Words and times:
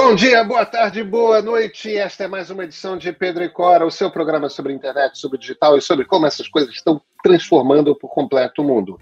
Bom 0.00 0.14
dia, 0.14 0.44
boa 0.44 0.64
tarde, 0.64 1.02
boa 1.02 1.42
noite. 1.42 1.96
Esta 1.96 2.22
é 2.22 2.28
mais 2.28 2.50
uma 2.50 2.62
edição 2.62 2.96
de 2.96 3.12
Pedro 3.12 3.42
e 3.42 3.48
Cora, 3.48 3.84
o 3.84 3.90
seu 3.90 4.08
programa 4.08 4.48
sobre 4.48 4.72
internet, 4.72 5.18
sobre 5.18 5.38
digital 5.38 5.76
e 5.76 5.82
sobre 5.82 6.04
como 6.04 6.24
essas 6.24 6.46
coisas 6.46 6.72
estão 6.72 7.02
transformando 7.20 7.96
por 7.96 8.08
completo 8.08 8.62
o 8.62 8.64
mundo. 8.64 8.96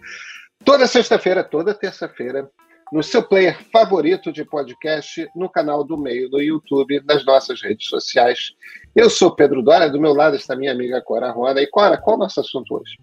Toda 0.65 0.87
sexta-feira, 0.87 1.45
toda 1.45 1.75
terça-feira, 1.75 2.51
no 2.91 3.03
seu 3.03 3.23
player 3.23 3.63
favorito 3.71 4.33
de 4.33 4.43
podcast, 4.43 5.29
no 5.37 5.51
canal 5.51 5.85
do 5.85 5.99
Meio 5.99 6.31
do 6.31 6.41
YouTube, 6.41 7.03
nas 7.07 7.27
nossas 7.27 7.61
redes 7.61 7.89
sociais. 7.91 8.55
Eu 8.95 9.11
sou 9.11 9.31
Pedro 9.37 9.61
Dória, 9.61 9.91
do 9.91 10.01
meu 10.01 10.15
lado 10.15 10.35
está 10.35 10.57
minha 10.57 10.73
amiga 10.73 11.03
Cora 11.03 11.31
Rona. 11.31 11.61
E 11.61 11.67
Cora, 11.67 11.99
qual 11.99 12.15
é 12.15 12.17
o 12.17 12.21
nosso 12.21 12.41
assunto 12.41 12.75
hoje? 12.75 12.99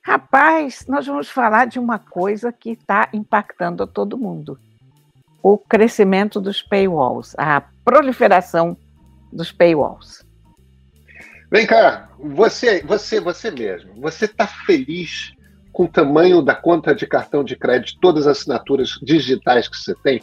Rapaz, 0.00 0.86
nós 0.86 1.04
vamos 1.04 1.28
falar 1.28 1.66
de 1.66 1.80
uma 1.80 1.98
coisa 1.98 2.52
que 2.52 2.70
está 2.70 3.08
impactando 3.12 3.82
a 3.82 3.86
todo 3.86 4.16
mundo 4.16 4.56
o 5.42 5.56
crescimento 5.56 6.40
dos 6.40 6.62
paywalls, 6.62 7.34
a 7.38 7.62
proliferação 7.84 8.76
dos 9.32 9.52
paywalls. 9.52 10.24
Vem 11.50 11.66
cá, 11.66 12.08
você, 12.18 12.82
você, 12.82 13.20
você 13.20 13.50
mesmo, 13.50 13.94
você 14.00 14.26
está 14.26 14.46
feliz 14.46 15.32
com 15.72 15.84
o 15.84 15.88
tamanho 15.88 16.42
da 16.42 16.54
conta 16.54 16.94
de 16.94 17.06
cartão 17.06 17.44
de 17.44 17.56
crédito, 17.56 18.00
todas 18.00 18.26
as 18.26 18.38
assinaturas 18.38 18.98
digitais 19.02 19.68
que 19.68 19.76
você 19.76 19.94
tem 20.02 20.20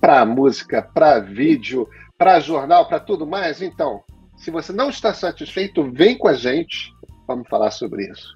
para 0.00 0.24
música, 0.24 0.82
para 0.82 1.20
vídeo, 1.20 1.88
para 2.18 2.40
jornal, 2.40 2.86
para 2.86 3.00
tudo 3.00 3.26
mais? 3.26 3.62
Então, 3.62 4.02
se 4.36 4.50
você 4.50 4.72
não 4.72 4.90
está 4.90 5.14
satisfeito, 5.14 5.90
vem 5.90 6.18
com 6.18 6.28
a 6.28 6.34
gente, 6.34 6.92
vamos 7.26 7.48
falar 7.48 7.70
sobre 7.70 8.10
isso. 8.10 8.34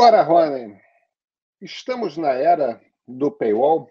Cora 0.00 0.22
Ronen, 0.22 0.78
estamos 1.60 2.16
na 2.16 2.30
era 2.30 2.80
do 3.06 3.30
paywall. 3.30 3.86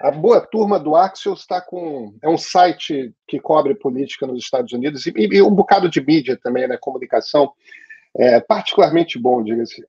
A 0.00 0.10
boa 0.10 0.40
turma 0.40 0.80
do 0.80 0.96
Axios 0.96 1.40
está 1.40 1.60
com. 1.60 2.16
É 2.22 2.28
um 2.30 2.38
site 2.38 3.12
que 3.28 3.38
cobre 3.38 3.74
política 3.74 4.26
nos 4.26 4.42
Estados 4.42 4.72
Unidos 4.72 5.04
e, 5.04 5.12
e 5.14 5.42
um 5.42 5.54
bocado 5.54 5.90
de 5.90 6.00
mídia 6.00 6.38
também, 6.42 6.66
né? 6.66 6.78
Comunicação. 6.80 7.52
É, 8.16 8.40
particularmente 8.40 9.18
bom, 9.18 9.44
diga-se. 9.44 9.84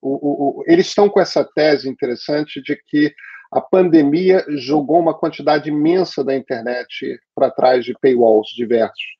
eles 0.65 0.87
estão 0.87 1.07
com 1.07 1.21
essa 1.21 1.45
tese 1.45 1.87
interessante 1.87 2.61
de 2.61 2.75
que 2.85 3.15
a 3.49 3.61
pandemia 3.61 4.43
jogou 4.49 4.99
uma 4.99 5.17
quantidade 5.17 5.69
imensa 5.69 6.25
da 6.25 6.35
internet 6.35 7.17
para 7.33 7.49
trás 7.49 7.85
de 7.85 7.97
paywalls 8.01 8.49
diversos. 8.53 9.15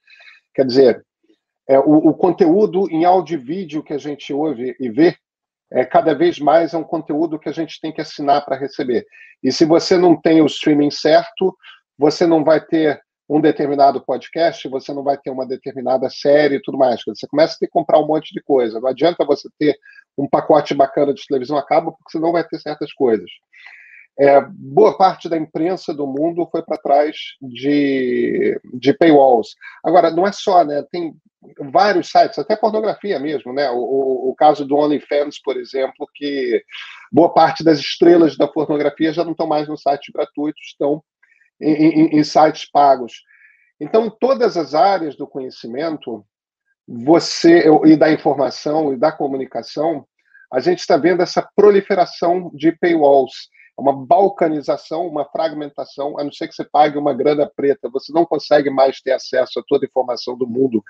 Quer 0.53 0.65
dizer, 0.65 1.05
é, 1.69 1.79
o, 1.79 2.09
o, 2.09 2.13
conteúdo 2.13 2.91
em 2.91 3.05
áudio 3.05 3.39
e 3.39 3.41
vídeo 3.41 3.81
que 3.81 3.93
a 3.93 3.97
gente 3.97 4.33
ouve 4.33 4.75
e 4.77 4.89
vê 4.89 5.15
é, 5.71 5.85
cada 5.85 6.13
vez 6.13 6.39
mais 6.39 6.73
é 6.73 6.77
um 6.77 6.83
conteúdo 6.83 7.39
que 7.39 7.49
a 7.49 7.53
gente 7.53 7.79
tem 7.81 7.91
que 7.91 8.01
assinar 8.01 8.45
para 8.45 8.57
receber. 8.57 9.05
E 9.43 9.51
se 9.51 9.65
você 9.65 9.97
não 9.97 10.19
tem 10.19 10.41
o 10.41 10.45
streaming 10.45 10.91
certo, 10.91 11.55
você 11.97 12.25
não 12.25 12.43
vai 12.43 12.61
ter 12.61 13.01
um 13.29 13.41
determinado 13.41 14.03
podcast, 14.05 14.67
você 14.69 14.93
não 14.93 15.03
vai 15.03 15.17
ter 15.17 15.29
uma 15.29 15.45
determinada 15.45 16.09
série 16.09 16.55
e 16.55 16.61
tudo 16.61 16.77
mais. 16.77 17.01
Você 17.05 17.27
começa 17.27 17.55
a 17.55 17.57
ter 17.57 17.65
que 17.67 17.73
comprar 17.73 17.99
um 17.99 18.07
monte 18.07 18.33
de 18.33 18.41
coisa. 18.41 18.79
Não 18.79 18.87
adianta 18.87 19.25
você 19.25 19.49
ter 19.59 19.77
um 20.17 20.27
pacote 20.27 20.73
bacana 20.73 21.13
de 21.13 21.25
televisão 21.27 21.57
a 21.57 21.65
cabo, 21.65 21.91
porque 21.91 22.11
você 22.11 22.19
não 22.19 22.31
vai 22.31 22.43
ter 22.45 22.59
certas 22.59 22.93
coisas. 22.93 23.29
É, 24.19 24.41
boa 24.41 24.97
parte 24.97 25.29
da 25.29 25.37
imprensa 25.37 25.93
do 25.93 26.07
mundo 26.07 26.47
foi 26.51 26.63
para 26.63 26.77
trás 26.77 27.15
de, 27.39 28.59
de 28.73 28.93
paywalls. 28.93 29.55
Agora, 29.83 30.09
não 30.09 30.25
é 30.25 30.31
só, 30.31 30.63
né? 30.63 30.83
Tem 30.91 31.13
vários 31.71 32.09
sites, 32.09 32.39
até 32.39 32.55
pornografia 32.55 33.19
mesmo, 33.19 33.53
né? 33.53 33.69
O, 33.69 34.29
o, 34.29 34.35
caso 34.35 34.65
do 34.65 34.75
OnlyFans, 34.75 35.39
por 35.39 35.55
exemplo, 35.55 36.09
que 36.15 36.63
boa 37.11 37.31
parte 37.31 37.63
das 37.63 37.77
estrelas 37.77 38.35
da 38.35 38.47
pornografia 38.47 39.13
já 39.13 39.23
não 39.23 39.31
estão 39.31 39.45
mais 39.45 39.67
no 39.67 39.77
site 39.77 40.11
gratuito, 40.11 40.59
estão 40.61 41.03
em, 41.61 41.73
em, 41.73 42.19
em 42.19 42.23
sites 42.23 42.69
pagos. 42.69 43.21
Então, 43.79 44.09
todas 44.09 44.57
as 44.57 44.73
áreas 44.73 45.15
do 45.15 45.27
conhecimento, 45.27 46.25
você 46.87 47.65
e 47.85 47.95
da 47.95 48.11
informação 48.11 48.93
e 48.93 48.97
da 48.97 49.11
comunicação, 49.11 50.07
a 50.51 50.59
gente 50.59 50.79
está 50.79 50.97
vendo 50.97 51.21
essa 51.21 51.47
proliferação 51.55 52.49
de 52.53 52.71
paywalls 52.71 53.49
uma 53.77 53.93
balcanização, 53.93 55.07
uma 55.07 55.23
fragmentação, 55.25 56.17
a 56.17 56.23
não 56.23 56.31
ser 56.31 56.47
que 56.47 56.55
você 56.55 56.65
pague 56.65 56.97
uma 56.97 57.13
grana 57.13 57.49
preta, 57.55 57.89
você 57.89 58.11
não 58.11 58.25
consegue 58.25 58.69
mais 58.69 58.99
ter 59.01 59.11
acesso 59.11 59.59
a 59.59 59.63
toda 59.67 59.85
a 59.85 59.87
informação 59.87 60.35
do 60.35 60.47
mundo 60.47 60.83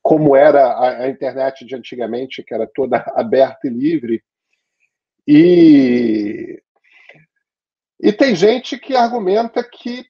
como 0.00 0.36
era 0.36 0.68
a, 0.68 1.02
a 1.02 1.08
internet 1.08 1.66
de 1.66 1.74
antigamente, 1.74 2.42
que 2.42 2.54
era 2.54 2.66
toda 2.66 2.98
aberta 3.16 3.66
e 3.66 3.70
livre. 3.70 4.22
E, 5.26 6.62
e 8.00 8.12
tem 8.12 8.34
gente 8.34 8.78
que 8.78 8.94
argumenta 8.94 9.62
que 9.62 10.06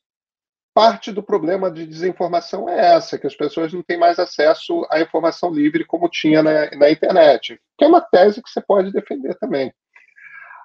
parte 0.74 1.10
do 1.10 1.22
problema 1.22 1.72
de 1.72 1.84
desinformação 1.84 2.68
é 2.68 2.94
essa, 2.94 3.18
que 3.18 3.26
as 3.26 3.34
pessoas 3.34 3.72
não 3.72 3.82
têm 3.82 3.98
mais 3.98 4.18
acesso 4.20 4.86
à 4.90 5.00
informação 5.00 5.52
livre 5.52 5.84
como 5.84 6.08
tinha 6.08 6.40
na, 6.40 6.70
na 6.76 6.88
internet, 6.88 7.60
que 7.76 7.84
é 7.84 7.88
uma 7.88 8.00
tese 8.00 8.40
que 8.40 8.48
você 8.48 8.60
pode 8.60 8.92
defender 8.92 9.34
também. 9.38 9.72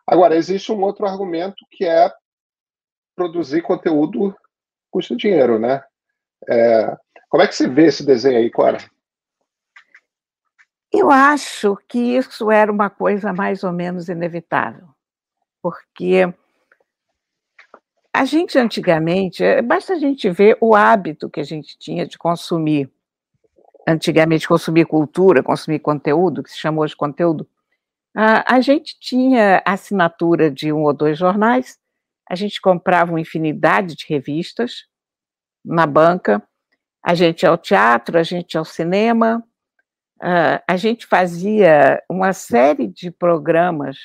Agora, 0.06 0.36
existe 0.36 0.72
um 0.72 0.82
outro 0.82 1.06
argumento 1.06 1.66
que 1.72 1.86
é 1.86 2.12
produzir 3.16 3.62
conteúdo 3.62 4.36
custa 4.92 5.16
dinheiro, 5.16 5.58
né? 5.58 5.84
É, 6.48 6.96
como 7.30 7.42
é 7.42 7.48
que 7.48 7.56
você 7.56 7.68
vê 7.68 7.86
esse 7.88 8.06
desenho 8.06 8.38
aí, 8.38 8.50
Clara? 8.50 8.78
Eu 10.92 11.10
acho 11.10 11.76
que 11.88 11.98
isso 11.98 12.52
era 12.52 12.72
uma 12.72 12.90
coisa 12.90 13.34
mais 13.34 13.64
ou 13.64 13.72
menos 13.72 14.08
inevitável, 14.10 14.88
porque 15.62 16.32
a 18.14 18.26
gente 18.26 18.60
antigamente, 18.60 19.44
basta 19.64 19.94
a 19.94 20.00
gente 20.00 20.30
ver 20.30 20.56
o 20.62 20.76
hábito 20.76 21.28
que 21.28 21.40
a 21.40 21.44
gente 21.44 21.76
tinha 21.80 22.06
de 22.06 22.16
consumir, 22.16 22.92
antigamente 23.88 24.48
consumir 24.48 24.86
cultura, 24.86 25.42
consumir 25.42 25.80
conteúdo, 25.80 26.44
que 26.44 26.52
se 26.52 26.60
chamou 26.60 26.86
de 26.86 26.96
conteúdo, 26.96 27.48
a, 28.16 28.56
a 28.56 28.62
gente 28.62 28.98
tinha 29.00 29.62
assinatura 29.66 30.52
de 30.52 30.72
um 30.72 30.84
ou 30.84 30.94
dois 30.94 31.18
jornais, 31.18 31.78
a 32.30 32.36
gente 32.36 32.62
comprava 32.62 33.12
uma 33.12 33.22
infinidade 33.22 33.96
de 33.96 34.06
revistas 34.08 34.86
na 35.66 35.86
banca, 35.86 36.42
a 37.04 37.14
gente 37.16 37.44
ia 37.44 37.50
ao 37.50 37.58
teatro, 37.58 38.18
a 38.18 38.24
gente 38.24 38.54
ia 38.54 38.60
ao 38.60 38.66
cinema, 38.66 39.44
uh, 40.22 40.64
a 40.68 40.78
gente 40.78 41.06
fazia 41.06 42.02
uma 42.10 42.34
série 42.34 42.88
de 42.88 43.12
programas 43.12 43.98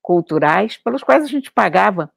culturais 0.00 0.76
pelos 0.76 1.02
quais 1.02 1.24
a 1.24 1.28
gente 1.28 1.50
pagava. 1.50 2.10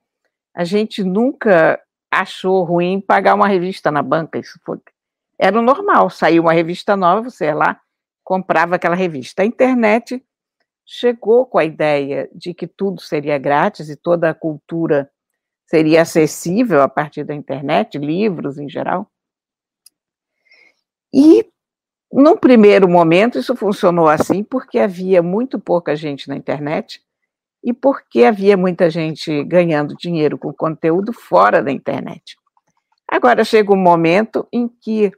A 0.55 0.63
gente 0.63 1.03
nunca 1.03 1.81
achou 2.11 2.63
ruim 2.63 3.01
pagar 3.01 3.35
uma 3.35 3.47
revista 3.47 3.91
na 3.91 4.01
banca, 4.01 4.39
isso 4.39 4.59
foi, 4.63 4.79
era 5.37 5.61
normal, 5.61 6.09
saiu 6.09 6.43
uma 6.43 6.53
revista 6.53 6.95
nova, 6.97 7.29
você 7.29 7.45
ia 7.45 7.55
lá, 7.55 7.79
comprava 8.23 8.75
aquela 8.75 8.95
revista. 8.95 9.41
A 9.41 9.45
internet 9.45 10.23
chegou 10.91 11.45
com 11.45 11.59
a 11.59 11.63
ideia 11.63 12.27
de 12.33 12.51
que 12.51 12.65
tudo 12.65 12.99
seria 12.99 13.37
grátis 13.37 13.89
e 13.89 13.95
toda 13.95 14.27
a 14.27 14.33
cultura 14.33 15.07
seria 15.67 16.01
acessível 16.01 16.81
a 16.81 16.89
partir 16.89 17.23
da 17.23 17.35
internet, 17.35 17.99
livros 17.99 18.57
em 18.57 18.67
geral. 18.67 19.07
E, 21.13 21.47
num 22.11 22.35
primeiro 22.35 22.89
momento, 22.89 23.37
isso 23.37 23.55
funcionou 23.55 24.07
assim 24.07 24.43
porque 24.43 24.79
havia 24.79 25.21
muito 25.21 25.59
pouca 25.59 25.95
gente 25.95 26.27
na 26.27 26.35
internet 26.35 27.03
e 27.63 27.71
porque 27.71 28.23
havia 28.23 28.57
muita 28.57 28.89
gente 28.89 29.43
ganhando 29.43 29.95
dinheiro 29.95 30.39
com 30.39 30.51
conteúdo 30.51 31.13
fora 31.13 31.61
da 31.61 31.71
internet. 31.71 32.35
Agora 33.07 33.43
chega 33.43 33.71
um 33.71 33.77
momento 33.77 34.47
em 34.51 34.67
que 34.67 35.11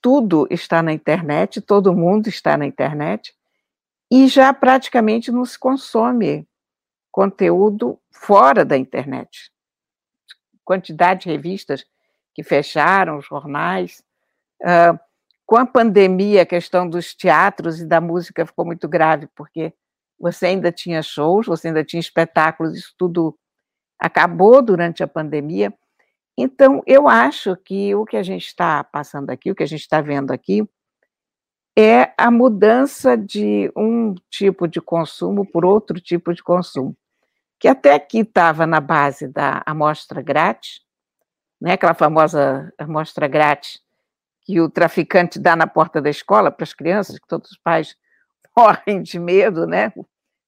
tudo 0.00 0.46
está 0.52 0.80
na 0.84 0.92
internet, 0.92 1.60
todo 1.60 1.92
mundo 1.92 2.28
está 2.28 2.56
na 2.56 2.64
internet, 2.64 3.34
e 4.14 4.28
já 4.28 4.54
praticamente 4.54 5.32
não 5.32 5.44
se 5.44 5.58
consome 5.58 6.46
conteúdo 7.10 8.00
fora 8.12 8.64
da 8.64 8.78
internet. 8.78 9.50
Quantidade 10.64 11.22
de 11.22 11.30
revistas 11.30 11.84
que 12.32 12.44
fecharam, 12.44 13.20
jornais. 13.20 14.04
Uh, 14.62 14.96
com 15.44 15.56
a 15.56 15.66
pandemia, 15.66 16.42
a 16.42 16.46
questão 16.46 16.88
dos 16.88 17.12
teatros 17.12 17.80
e 17.80 17.86
da 17.86 18.00
música 18.00 18.46
ficou 18.46 18.64
muito 18.64 18.88
grave, 18.88 19.26
porque 19.34 19.74
você 20.16 20.46
ainda 20.46 20.70
tinha 20.70 21.02
shows, 21.02 21.46
você 21.46 21.66
ainda 21.66 21.82
tinha 21.82 21.98
espetáculos, 21.98 22.78
isso 22.78 22.94
tudo 22.96 23.36
acabou 23.98 24.62
durante 24.62 25.02
a 25.02 25.08
pandemia. 25.08 25.74
Então, 26.38 26.84
eu 26.86 27.08
acho 27.08 27.56
que 27.56 27.92
o 27.96 28.04
que 28.04 28.16
a 28.16 28.22
gente 28.22 28.46
está 28.46 28.84
passando 28.84 29.30
aqui, 29.30 29.50
o 29.50 29.56
que 29.56 29.64
a 29.64 29.68
gente 29.68 29.80
está 29.80 30.00
vendo 30.00 30.30
aqui, 30.30 30.64
é 31.76 32.12
a 32.16 32.30
mudança 32.30 33.16
de 33.16 33.70
um 33.76 34.14
tipo 34.30 34.68
de 34.68 34.80
consumo 34.80 35.44
por 35.44 35.64
outro 35.64 36.00
tipo 36.00 36.32
de 36.32 36.42
consumo, 36.42 36.96
que 37.58 37.66
até 37.66 37.94
aqui 37.94 38.18
estava 38.18 38.66
na 38.66 38.80
base 38.80 39.26
da 39.26 39.62
amostra 39.66 40.22
grátis, 40.22 40.80
né, 41.60 41.72
aquela 41.72 41.94
famosa 41.94 42.72
amostra 42.78 43.26
grátis 43.26 43.80
que 44.44 44.60
o 44.60 44.68
traficante 44.68 45.38
dá 45.38 45.56
na 45.56 45.66
porta 45.66 46.00
da 46.00 46.10
escola 46.10 46.50
para 46.50 46.64
as 46.64 46.74
crianças, 46.74 47.18
que 47.18 47.26
todos 47.26 47.50
os 47.50 47.58
pais 47.58 47.96
morrem 48.56 49.02
de 49.02 49.18
medo, 49.18 49.66
né? 49.66 49.92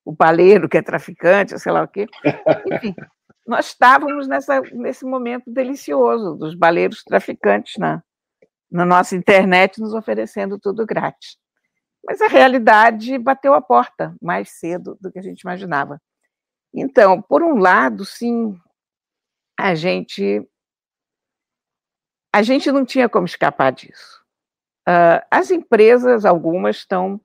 O 0.04 0.12
baleiro 0.12 0.68
que 0.68 0.76
é 0.76 0.82
traficante, 0.82 1.58
sei 1.58 1.72
lá 1.72 1.82
o 1.82 1.88
quê. 1.88 2.06
Enfim, 2.70 2.94
nós 3.46 3.68
estávamos 3.68 4.28
nessa, 4.28 4.60
nesse 4.72 5.04
momento 5.04 5.50
delicioso 5.50 6.36
dos 6.36 6.54
baleiros 6.54 7.02
traficantes 7.02 7.74
na, 7.78 8.02
na 8.70 8.84
nossa 8.84 9.16
internet 9.16 9.80
nos 9.80 9.94
oferecendo 9.94 10.58
tudo 10.58 10.86
grátis. 10.86 11.36
Mas 12.04 12.20
a 12.20 12.28
realidade 12.28 13.18
bateu 13.18 13.54
a 13.54 13.60
porta 13.60 14.14
mais 14.20 14.50
cedo 14.50 14.96
do 15.00 15.10
que 15.10 15.18
a 15.18 15.22
gente 15.22 15.40
imaginava. 15.40 16.00
Então, 16.72 17.20
por 17.20 17.42
um 17.42 17.56
lado, 17.56 18.04
sim, 18.04 18.58
a 19.58 19.74
gente 19.74 20.46
a 22.36 22.42
gente 22.42 22.70
não 22.70 22.84
tinha 22.84 23.08
como 23.08 23.24
escapar 23.24 23.72
disso. 23.72 24.22
Uh, 24.86 25.24
as 25.30 25.50
empresas, 25.50 26.26
algumas 26.26 26.76
estão. 26.76 27.18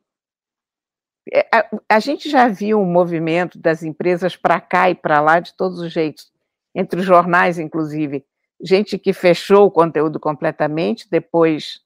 É, 1.32 1.48
a, 1.54 1.70
a, 1.90 2.00
gente 2.00 2.30
já 2.30 2.48
viu 2.48 2.80
um 2.80 2.86
movimento 2.86 3.60
das 3.60 3.84
empresas 3.84 4.38
para 4.38 4.62
cá 4.62 4.90
e 4.90 4.96
para 4.96 5.20
lá 5.20 5.42
de 5.42 5.54
todos 5.54 5.80
os 5.80 5.92
jeitos, 5.92 6.32
entre 6.74 7.02
os 7.02 7.06
jornais, 7.06 7.60
inclusive. 7.60 8.26
Gente 8.64 8.98
que 8.98 9.14
fechou 9.14 9.66
o 9.66 9.72
conteúdo 9.72 10.20
completamente, 10.20 11.10
depois 11.10 11.82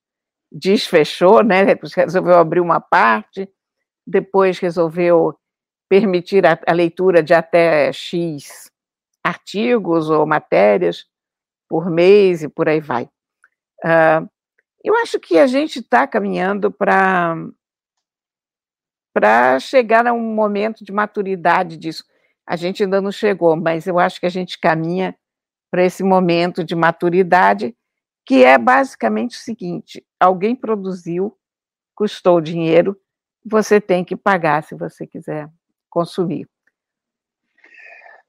desfechou, 0.51 1.43
né? 1.43 1.63
resolveu 1.95 2.37
abrir 2.37 2.59
uma 2.59 2.79
parte, 2.79 3.49
depois 4.05 4.59
resolveu 4.59 5.37
permitir 5.89 6.45
a, 6.45 6.59
a 6.67 6.73
leitura 6.73 7.23
de 7.23 7.33
até 7.33 7.91
X 7.91 8.71
artigos 9.23 10.09
ou 10.09 10.25
matérias 10.25 11.05
por 11.67 11.89
mês 11.89 12.43
e 12.43 12.49
por 12.49 12.69
aí 12.69 12.79
vai. 12.79 13.05
Uh, 13.83 14.29
eu 14.83 14.95
acho 14.97 15.19
que 15.19 15.39
a 15.39 15.47
gente 15.47 15.79
está 15.79 16.05
caminhando 16.05 16.71
para 16.71 17.35
para 19.11 19.59
chegar 19.61 20.05
a 20.05 20.11
um 20.11 20.35
momento 20.35 20.83
de 20.83 20.91
maturidade 20.91 21.77
disso. 21.77 22.03
A 22.45 22.57
gente 22.57 22.83
ainda 22.83 23.01
não 23.01 23.13
chegou, 23.13 23.55
mas 23.55 23.87
eu 23.87 23.97
acho 23.97 24.19
que 24.19 24.25
a 24.25 24.29
gente 24.29 24.59
caminha 24.59 25.17
para 25.75 25.83
esse 25.83 26.03
momento 26.03 26.63
de 26.63 26.73
maturidade, 26.73 27.75
que 28.25 28.45
é 28.45 28.57
basicamente 28.57 29.35
o 29.35 29.41
seguinte: 29.41 30.01
alguém 30.17 30.55
produziu, 30.55 31.37
custou 31.93 32.39
dinheiro, 32.39 32.97
você 33.45 33.81
tem 33.81 34.05
que 34.05 34.15
pagar 34.15 34.63
se 34.63 34.73
você 34.73 35.05
quiser 35.05 35.49
consumir. 35.89 36.47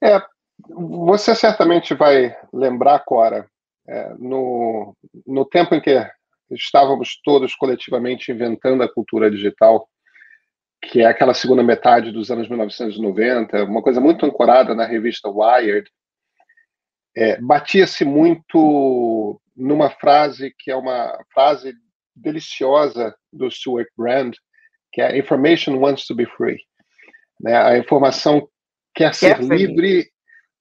É, 0.02 0.20
você 0.68 1.36
certamente 1.36 1.94
vai 1.94 2.36
lembrar, 2.52 3.04
Cora, 3.04 3.48
é, 3.86 4.12
no, 4.18 4.96
no 5.24 5.44
tempo 5.44 5.76
em 5.76 5.80
que 5.80 6.04
estávamos 6.50 7.20
todos 7.22 7.54
coletivamente 7.54 8.32
inventando 8.32 8.82
a 8.82 8.92
cultura 8.92 9.30
digital, 9.30 9.88
que 10.82 11.00
é 11.00 11.06
aquela 11.06 11.32
segunda 11.32 11.62
metade 11.62 12.10
dos 12.10 12.28
anos 12.28 12.48
1990, 12.48 13.62
uma 13.66 13.82
coisa 13.82 14.00
muito 14.00 14.26
ancorada 14.26 14.74
na 14.74 14.84
revista 14.84 15.28
Wired, 15.28 15.88
é, 17.16 17.40
batia-se 17.40 18.04
muito 18.04 19.40
numa 19.56 19.90
frase 19.90 20.54
que 20.58 20.70
é 20.70 20.76
uma 20.76 21.18
frase 21.32 21.74
deliciosa 22.14 23.14
do 23.32 23.50
Stuart 23.50 23.88
Brand, 23.96 24.34
que 24.92 25.00
é 25.00 25.16
"Information 25.18 25.78
wants 25.78 26.06
to 26.06 26.14
be 26.14 26.26
free". 26.26 26.58
Né? 27.40 27.56
A 27.56 27.78
informação 27.78 28.48
quer 28.94 29.14
ser 29.14 29.36
quer 29.38 29.44
livre, 29.44 30.10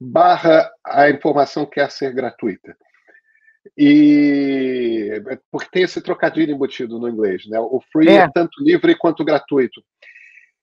barra 0.00 0.70
a 0.84 1.10
informação 1.10 1.66
quer 1.66 1.90
ser 1.90 2.12
gratuita. 2.14 2.76
E 3.76 5.22
porque 5.50 5.68
tem 5.70 5.82
esse 5.82 6.00
trocadilho 6.00 6.52
embutido 6.52 6.98
no 6.98 7.08
inglês, 7.08 7.46
né? 7.46 7.58
O 7.58 7.82
free 7.92 8.08
é, 8.08 8.16
é 8.16 8.30
tanto 8.32 8.62
livre 8.62 8.96
quanto 8.96 9.24
gratuito. 9.24 9.82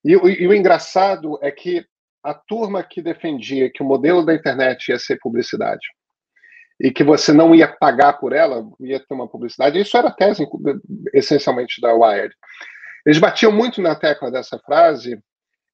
E, 0.05 0.11
e, 0.11 0.47
o 0.47 0.53
engraçado 0.53 1.37
é 1.41 1.51
que 1.51 1.85
a 2.23 2.33
turma 2.33 2.83
que 2.83 3.01
defendia 3.01 3.69
que 3.71 3.83
o 3.83 3.85
modelo 3.85 4.25
da 4.25 4.33
internet 4.33 4.89
ia 4.89 4.99
ser 4.99 5.17
publicidade 5.19 5.85
e 6.79 6.91
que 6.91 7.03
você 7.03 7.31
não 7.31 7.53
ia 7.53 7.67
pagar 7.67 8.13
por 8.13 8.33
ela, 8.33 8.65
ia 8.79 8.99
ter 8.99 9.13
uma 9.13 9.27
publicidade, 9.27 9.79
isso 9.79 9.95
era 9.95 10.07
a 10.09 10.13
tese 10.13 10.47
essencialmente 11.13 11.79
da 11.79 11.93
Wired. 11.93 12.33
Eles 13.05 13.19
batiam 13.19 13.51
muito 13.51 13.81
na 13.81 13.95
tecla 13.95 14.31
dessa 14.31 14.57
frase, 14.59 15.19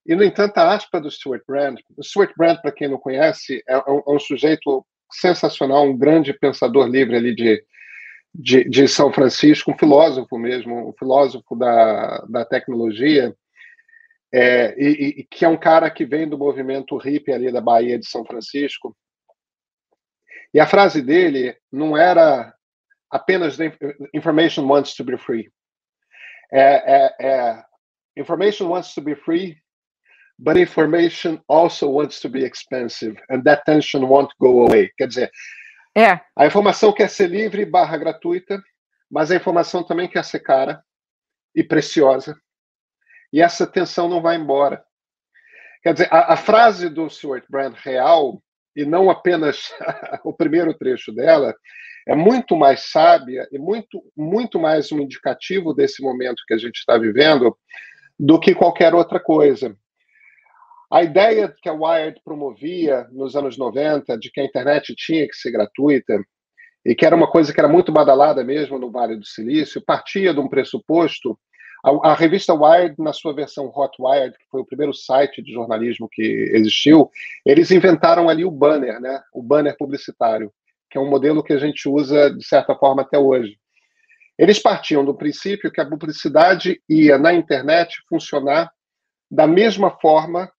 e, 0.06 0.16
no 0.16 0.24
entanto, 0.24 0.58
a 0.58 0.74
aspa 0.74 1.00
do 1.00 1.10
Stuart 1.10 1.44
Brand, 1.48 1.78
o 1.96 2.04
Stuart 2.04 2.32
Brand, 2.36 2.58
para 2.62 2.72
quem 2.72 2.88
não 2.88 2.98
conhece, 2.98 3.64
é 3.68 3.78
um, 3.78 4.02
é 4.08 4.16
um 4.16 4.20
sujeito 4.20 4.86
sensacional, 5.12 5.86
um 5.86 5.98
grande 5.98 6.34
pensador 6.34 6.88
livre 6.88 7.16
ali 7.16 7.36
de, 7.36 7.64
de, 8.34 8.64
de, 8.64 8.88
São 8.88 9.12
Francisco, 9.14 9.72
um 9.72 9.78
filósofo 9.78 10.38
mesmo, 10.38 10.90
um 10.90 10.94
filósofo 10.98 11.56
da, 11.56 12.26
da 12.30 12.46
tecnologia, 12.46 13.36
é, 14.34 14.76
e, 14.78 15.20
e, 15.20 15.24
que 15.24 15.44
é 15.44 15.48
um 15.48 15.58
cara 15.58 15.90
que 15.90 16.06
vem 16.06 16.28
do 16.28 16.38
movimento 16.38 16.98
hippie 16.98 17.34
ali 17.34 17.52
da 17.52 17.62
Bahia 17.62 17.98
de 17.98 18.08
São 18.08 18.24
Francisco. 18.26 18.96
E 20.54 20.60
a 20.60 20.68
frase 20.68 21.02
dele 21.02 21.56
não 21.72 21.98
era 21.98 22.54
apenas 23.12 23.58
information 24.14 24.68
wants 24.68 24.94
to 24.96 25.04
be 25.04 25.18
free. 25.18 25.50
É, 26.52 26.96
é, 26.96 27.16
é, 27.22 27.64
information 28.18 28.68
wants 28.68 28.94
to 28.94 29.02
be 29.02 29.16
free, 29.16 29.58
but 30.38 30.58
information 30.58 31.40
also 31.48 31.90
wants 31.90 32.20
to 32.20 32.30
be 32.30 32.44
expensive, 32.44 33.16
and 33.30 33.44
that 33.44 33.64
tension 33.66 34.08
won't 34.08 34.34
go 34.40 34.66
away. 34.66 34.90
Quer 34.98 35.08
dizer, 35.08 35.32
é. 35.96 36.20
a 36.36 36.46
informação 36.46 36.94
quer 36.94 37.10
ser 37.10 37.28
livre 37.28 37.66
barra 37.66 37.98
gratuita, 37.98 38.60
mas 39.12 39.32
a 39.32 39.36
informação 39.36 39.84
também 39.84 40.08
quer 40.08 40.24
ser 40.24 40.40
cara 40.40 40.84
e 41.56 41.64
preciosa. 41.64 42.36
E 43.32 43.42
essa 43.42 43.68
tensão 43.68 44.10
não 44.10 44.22
vai 44.22 44.36
embora. 44.36 44.84
Quer 45.84 45.94
dizer, 45.94 46.08
a, 46.12 46.34
a 46.34 46.38
frase 46.38 46.90
do 46.90 47.10
Stuart 47.10 47.46
Brand 47.50 47.74
real, 47.76 48.42
e 48.76 48.86
não 48.86 49.10
apenas 49.10 49.72
o 50.24 50.34
primeiro 50.34 50.74
trecho 50.74 51.12
dela, 51.12 51.56
é 52.08 52.16
muito 52.16 52.56
mais 52.56 52.90
sábia 52.90 53.48
e 53.52 53.60
muito, 53.60 54.04
muito 54.16 54.60
mais 54.60 54.92
um 54.92 55.00
indicativo 55.00 55.74
desse 55.74 56.02
momento 56.02 56.44
que 56.48 56.54
a 56.54 56.58
gente 56.58 56.78
está 56.78 56.98
vivendo 56.98 57.56
do 58.20 58.40
que 58.40 58.56
qualquer 58.56 58.94
outra 58.94 59.20
coisa. 59.20 59.76
A 60.92 61.04
ideia 61.04 61.54
que 61.62 61.70
a 61.70 61.74
Wired 61.74 62.20
promovia 62.24 63.08
nos 63.12 63.36
anos 63.36 63.58
90 63.58 64.18
de 64.18 64.32
que 64.32 64.42
a 64.42 64.44
internet 64.44 64.96
tinha 64.96 65.28
que 65.28 65.36
ser 65.36 65.52
gratuita 65.52 66.20
e 66.84 66.96
que 66.96 67.06
era 67.06 67.16
uma 67.16 67.30
coisa 67.30 67.54
que 67.54 67.60
era 67.60 67.70
muito 67.70 67.92
badalada 67.92 68.44
mesmo 68.44 68.80
no 68.80 68.90
Vale 68.90 69.16
do 69.16 69.26
Silício, 69.26 69.84
partia 69.86 70.34
de 70.34 70.40
um 70.40 70.50
pressuposto. 70.50 71.40
A, 71.84 72.12
a 72.12 72.14
revista 72.14 72.54
Wired, 72.54 72.96
na 73.00 73.14
sua 73.14 73.34
versão 73.34 73.72
Hot 73.74 73.96
Wired, 74.00 74.38
que 74.38 74.46
foi 74.50 74.62
o 74.62 74.66
primeiro 74.66 74.94
site 74.94 75.42
de 75.42 75.54
jornalismo 75.54 76.10
que 76.12 76.22
existiu, 76.54 77.10
eles 77.46 77.72
inventaram 77.72 78.28
ali 78.30 78.44
o 78.44 78.52
banner, 78.52 79.00
né? 79.00 79.22
O 79.34 79.42
banner 79.42 79.78
publicitário, 79.78 80.52
que 80.90 80.98
é 80.98 81.02
um 81.02 81.10
modelo 81.10 81.44
que 81.44 81.54
a 81.54 81.58
gente 81.58 81.88
usa 81.88 82.30
de 82.34 82.44
certa 82.44 82.76
forma 82.76 83.02
até 83.02 83.18
hoje. 83.18 83.58
Eles 84.38 84.60
partiam 84.60 85.04
do 85.04 85.14
princípio 85.14 85.72
que 85.72 85.82
a 85.82 85.86
publicidade 85.86 86.82
ia 86.88 87.18
na 87.18 87.34
internet 87.34 87.98
funcionar 88.08 88.72
da 89.30 89.46
mesma 89.46 89.92
forma 90.00 90.52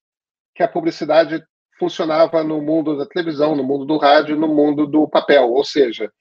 que 0.55 0.63
a 0.63 0.69
publicidade 0.69 1.43
funcionava 1.79 2.45
no 2.45 2.61
mundo 2.61 2.97
da 2.97 3.07
televisão, 3.07 3.57
no 3.57 3.65
mundo 3.65 3.87
do 3.87 3.97
rádio, 3.97 4.37
no 4.37 4.49
mundo 4.49 4.87
do 4.87 5.09
papel. 5.09 5.51
Ou 5.51 5.65
seja, 5.65 6.13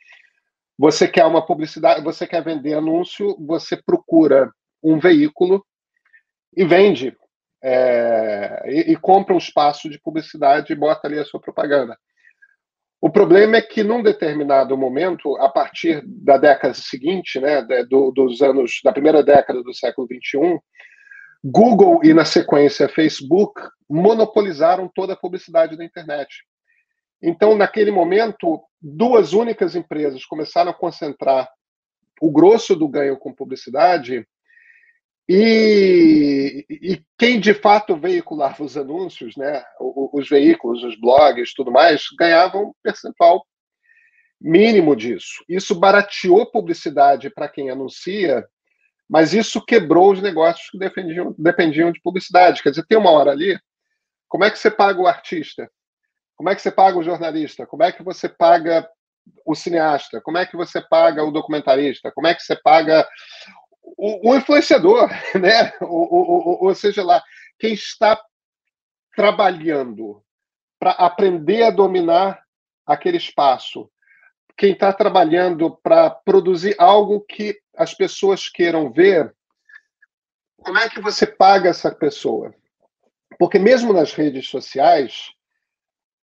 você 0.77 1.05
quer 1.05 1.25
uma 1.25 1.45
publicidade, 1.45 2.01
você 2.01 2.25
quer 2.25 2.41
vender 2.41 2.73
anúncio, 2.73 3.35
você 3.45 3.75
procura 3.75 4.49
um 4.83 4.99
veículo 4.99 5.65
e 6.55 6.65
vende. 6.65 7.15
É, 7.61 8.63
e, 8.67 8.93
e, 8.93 8.95
compra 8.95 9.33
um 9.33 9.37
espaço 9.37 9.89
de 9.89 9.99
publicidade 9.99 10.71
e 10.71 10.75
bota 10.75 11.07
ali 11.07 11.19
a 11.19 11.25
sua 11.25 11.41
propaganda. 11.41 11.97
O 13.01 13.09
problema 13.09 13.57
é 13.57 13.61
que, 13.61 13.83
num 13.83 14.01
determinado 14.01 14.77
momento, 14.77 15.35
a 15.37 15.49
partir 15.49 16.01
da 16.05 16.37
década 16.37 16.73
seguinte, 16.73 17.39
né, 17.39 17.61
do, 17.89 18.11
dos 18.11 18.41
anos 18.41 18.79
da 18.83 18.91
primeira 18.91 19.23
década 19.23 19.61
do 19.61 19.73
século 19.73 20.07
XXI, 20.07 20.59
Google 21.43 22.01
e, 22.03 22.13
na 22.13 22.25
sequência, 22.25 22.89
Facebook 22.89 23.61
monopolizaram 23.89 24.89
toda 24.93 25.13
a 25.13 25.17
publicidade 25.17 25.77
da 25.77 25.85
internet. 25.85 26.43
Então, 27.21 27.55
naquele 27.55 27.91
momento, 27.91 28.61
duas 28.81 29.33
únicas 29.33 29.75
empresas 29.75 30.25
começaram 30.25 30.71
a 30.71 30.73
concentrar 30.73 31.49
o 32.21 32.31
grosso 32.31 32.75
do 32.75 32.87
ganho 32.87 33.17
com 33.17 33.33
publicidade 33.33 34.27
e, 35.29 36.65
e, 36.69 37.03
quem 37.17 37.39
de 37.39 37.53
fato 37.53 37.95
veiculava 37.95 38.63
os 38.63 38.75
anúncios, 38.75 39.35
né, 39.37 39.63
os, 39.79 40.21
os 40.23 40.29
veículos, 40.29 40.83
os 40.83 40.99
blogs, 40.99 41.53
tudo 41.53 41.71
mais, 41.71 42.03
ganhavam 42.17 42.69
um 42.69 42.73
percentual 42.81 43.45
mínimo 44.41 44.95
disso. 44.95 45.43
Isso 45.47 45.75
barateou 45.79 46.49
publicidade 46.49 47.29
para 47.29 47.47
quem 47.47 47.69
anuncia 47.69 48.45
mas 49.09 49.33
isso 49.33 49.65
quebrou 49.65 50.11
os 50.11 50.21
negócios 50.21 50.69
que 50.69 50.77
dependiam, 50.77 51.33
dependiam 51.35 51.91
de 51.91 51.99
publicidade. 51.99 52.61
Quer 52.61 52.69
dizer, 52.69 52.85
tem 52.85 52.97
uma 52.97 53.09
hora 53.09 53.31
ali, 53.31 53.59
como 54.27 54.43
é 54.43 54.51
que 54.51 54.59
você 54.59 54.69
paga 54.69 55.01
o 55.01 55.07
artista? 55.07 55.67
Como 56.35 56.47
é 56.47 56.55
que 56.55 56.61
você 56.61 56.69
paga 56.69 56.99
o 56.99 57.03
jornalista? 57.03 57.65
Como 57.65 57.81
é 57.81 57.91
que 57.91 58.03
você 58.03 58.29
paga 58.29 58.87
o 59.43 59.55
cineasta? 59.55 60.21
Como 60.21 60.37
é 60.37 60.45
que 60.45 60.55
você 60.55 60.79
paga 60.79 61.23
o 61.23 61.31
documentarista? 61.31 62.11
Como 62.11 62.27
é 62.27 62.35
que 62.35 62.43
você 62.43 62.55
paga 62.55 63.07
o, 63.97 64.31
o 64.31 64.35
influenciador, 64.35 65.09
né? 65.39 65.71
Ou 65.81 66.73
seja 66.75 67.03
lá, 67.03 67.23
quem 67.57 67.73
está 67.73 68.19
trabalhando 69.15 70.23
para 70.79 70.91
aprender 70.91 71.63
a 71.63 71.71
dominar 71.71 72.41
aquele 72.85 73.17
espaço, 73.17 73.89
quem 74.57 74.73
está 74.73 74.91
trabalhando 74.91 75.77
para 75.83 76.09
produzir 76.09 76.75
algo 76.77 77.21
que 77.21 77.59
as 77.75 77.93
pessoas 77.93 78.49
queiram 78.49 78.91
ver, 78.91 79.33
como 80.57 80.77
é 80.77 80.89
que 80.89 80.99
você 80.99 81.25
paga 81.25 81.69
essa 81.69 81.93
pessoa? 81.93 82.53
Porque 83.37 83.57
mesmo 83.57 83.93
nas 83.93 84.13
redes 84.13 84.49
sociais, 84.49 85.29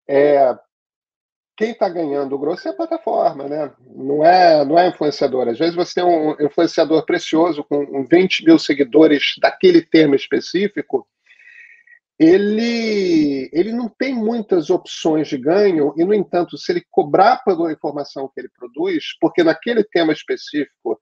é, 0.09 0.55
quem 1.57 1.71
está 1.71 1.89
ganhando 1.89 2.39
grosso 2.39 2.69
é 2.69 2.71
a 2.71 2.75
plataforma, 2.75 3.45
né? 3.45 3.73
Não 3.95 4.25
é, 4.25 4.65
não 4.65 4.79
é 4.79 4.89
influenciador. 4.89 5.49
Às 5.49 5.59
vezes 5.59 5.75
você 5.75 5.95
tem 5.95 6.05
um 6.05 6.33
influenciador 6.39 7.05
precioso 7.07 7.65
com 7.65 8.05
20 8.05 8.45
mil 8.45 8.59
seguidores 8.59 9.35
daquele 9.41 9.81
tema 9.81 10.15
específico, 10.15 11.09
ele, 12.19 13.51
ele 13.53 13.73
não 13.73 13.89
tem 13.89 14.15
muitas 14.15 14.71
opções 14.71 15.29
de 15.29 15.37
ganho, 15.37 15.95
e, 15.97 16.05
no 16.05 16.15
entanto, 16.15 16.57
se 16.57 16.73
ele 16.73 16.85
cobrar 16.91 17.43
pela 17.45 17.73
informação 17.73 18.31
que 18.33 18.41
ele 18.41 18.49
produz, 18.49 19.17
porque 19.21 19.43
naquele 19.43 19.85
tema 19.85 20.13
específico 20.13 20.99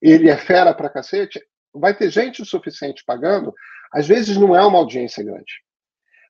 ele 0.00 0.30
é 0.30 0.36
fera 0.36 0.74
pra 0.74 0.90
cacete, 0.90 1.40
vai 1.74 1.94
ter 1.94 2.10
gente 2.10 2.42
o 2.42 2.46
suficiente 2.46 3.02
pagando. 3.06 3.52
Às 3.92 4.06
vezes 4.06 4.36
não 4.36 4.54
é 4.56 4.64
uma 4.64 4.78
audiência 4.78 5.22
grande, 5.22 5.62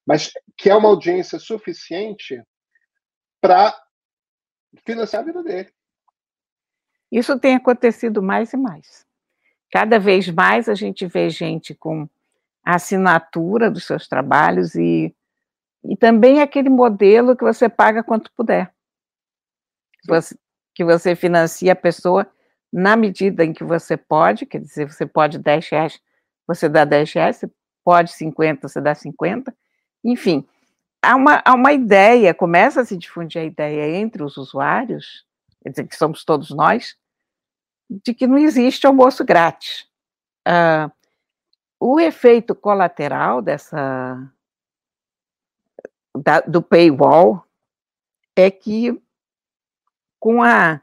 mas 0.05 0.33
que 0.57 0.71
é 0.71 0.75
uma 0.75 0.89
audiência 0.89 1.39
suficiente 1.39 2.43
para 3.47 3.81
financiar 4.85 5.23
a 5.23 5.25
vida 5.25 5.41
dele. 5.41 5.69
Isso 7.13 7.39
tem 7.39 7.55
acontecido 7.55 8.21
mais 8.21 8.53
e 8.53 8.57
mais. 8.57 9.07
Cada 9.71 10.01
vez 10.01 10.29
mais 10.29 10.69
a 10.69 10.75
gente 10.75 11.07
vê 11.07 11.31
gente 11.31 11.73
com 11.73 12.09
assinatura 12.65 13.71
dos 13.71 13.85
seus 13.85 14.09
trabalhos 14.09 14.75
e, 14.75 15.15
e 15.85 15.97
também 15.97 16.41
aquele 16.41 16.69
modelo 16.69 17.37
que 17.37 17.45
você 17.45 17.69
paga 17.69 18.03
quanto 18.03 18.33
puder. 18.33 18.75
Você, 20.09 20.37
que 20.75 20.85
você 20.85 21.15
financia 21.15 21.73
a 21.73 21.77
pessoa 21.77 22.29
na 22.73 22.97
medida 22.97 23.45
em 23.45 23.53
que 23.53 23.63
você 23.63 23.97
pode, 23.97 24.45
quer 24.45 24.61
dizer, 24.61 24.91
você 24.91 25.07
pode 25.07 25.39
10 25.39 25.69
reais, 25.69 26.01
você 26.49 26.69
dá 26.69 26.85
10 26.85 27.13
reais, 27.13 27.37
você 27.37 27.51
pode 27.85 28.13
50, 28.13 28.69
você 28.69 28.81
dá 28.81 28.93
50, 28.93 29.57
enfim, 30.05 30.45
há 31.03 31.15
uma, 31.17 31.43
há 31.45 31.55
uma 31.55 31.73
ideia, 31.73 32.35
começa 32.35 32.81
a 32.81 32.85
se 32.85 32.97
difundir 32.97 33.41
a 33.41 33.45
ideia 33.45 33.97
entre 33.97 34.23
os 34.23 34.37
usuários, 34.37 35.25
quer 35.63 35.71
dizer, 35.71 35.87
que 35.87 35.97
somos 35.97 36.25
todos 36.25 36.51
nós, 36.51 36.97
de 37.89 38.13
que 38.13 38.27
não 38.27 38.39
existe 38.39 38.87
almoço 38.87 39.25
grátis. 39.25 39.89
Uh, 40.47 40.91
o 41.79 42.01
efeito 42.01 42.55
colateral 42.55 43.43
dessa 43.43 44.33
da, 46.17 46.41
do 46.41 46.63
paywall 46.63 47.45
é 48.35 48.51
que 48.51 49.01
com 50.19 50.43
a, 50.43 50.81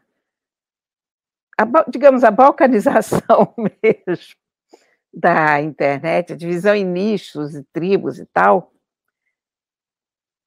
a, 1.57 1.65
digamos 1.89 2.23
a 2.23 2.31
balcanização 2.31 3.53
mesmo 3.57 4.35
da 5.13 5.61
internet, 5.61 6.33
a 6.33 6.35
divisão 6.35 6.73
em 6.73 6.85
nichos 6.85 7.55
e 7.55 7.63
tribos 7.65 8.17
e 8.17 8.25
tal, 8.25 8.72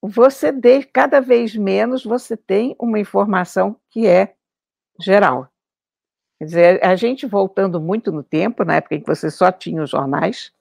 você 0.09 0.53
de, 0.53 0.83
cada 0.85 1.21
vez 1.21 1.55
menos 1.55 2.05
você 2.05 2.37
tem 2.37 2.77
uma 2.79 2.99
informação 2.99 3.77
que 3.91 4.07
é 4.07 4.35
geral. 5.01 5.49
Quer 6.39 6.45
dizer, 6.45 6.85
a 6.85 6.95
gente 6.97 7.27
voltando 7.27 7.81
muito 7.81 8.13
no 8.13 8.23
tempo, 8.23 8.65
na 8.65 8.77
época 8.77 8.95
em 8.95 9.01
que 9.01 9.07
você 9.07 9.31
só 9.31 9.51
tinha 9.51 9.83
os 9.83 9.91
jornais, 9.91 10.53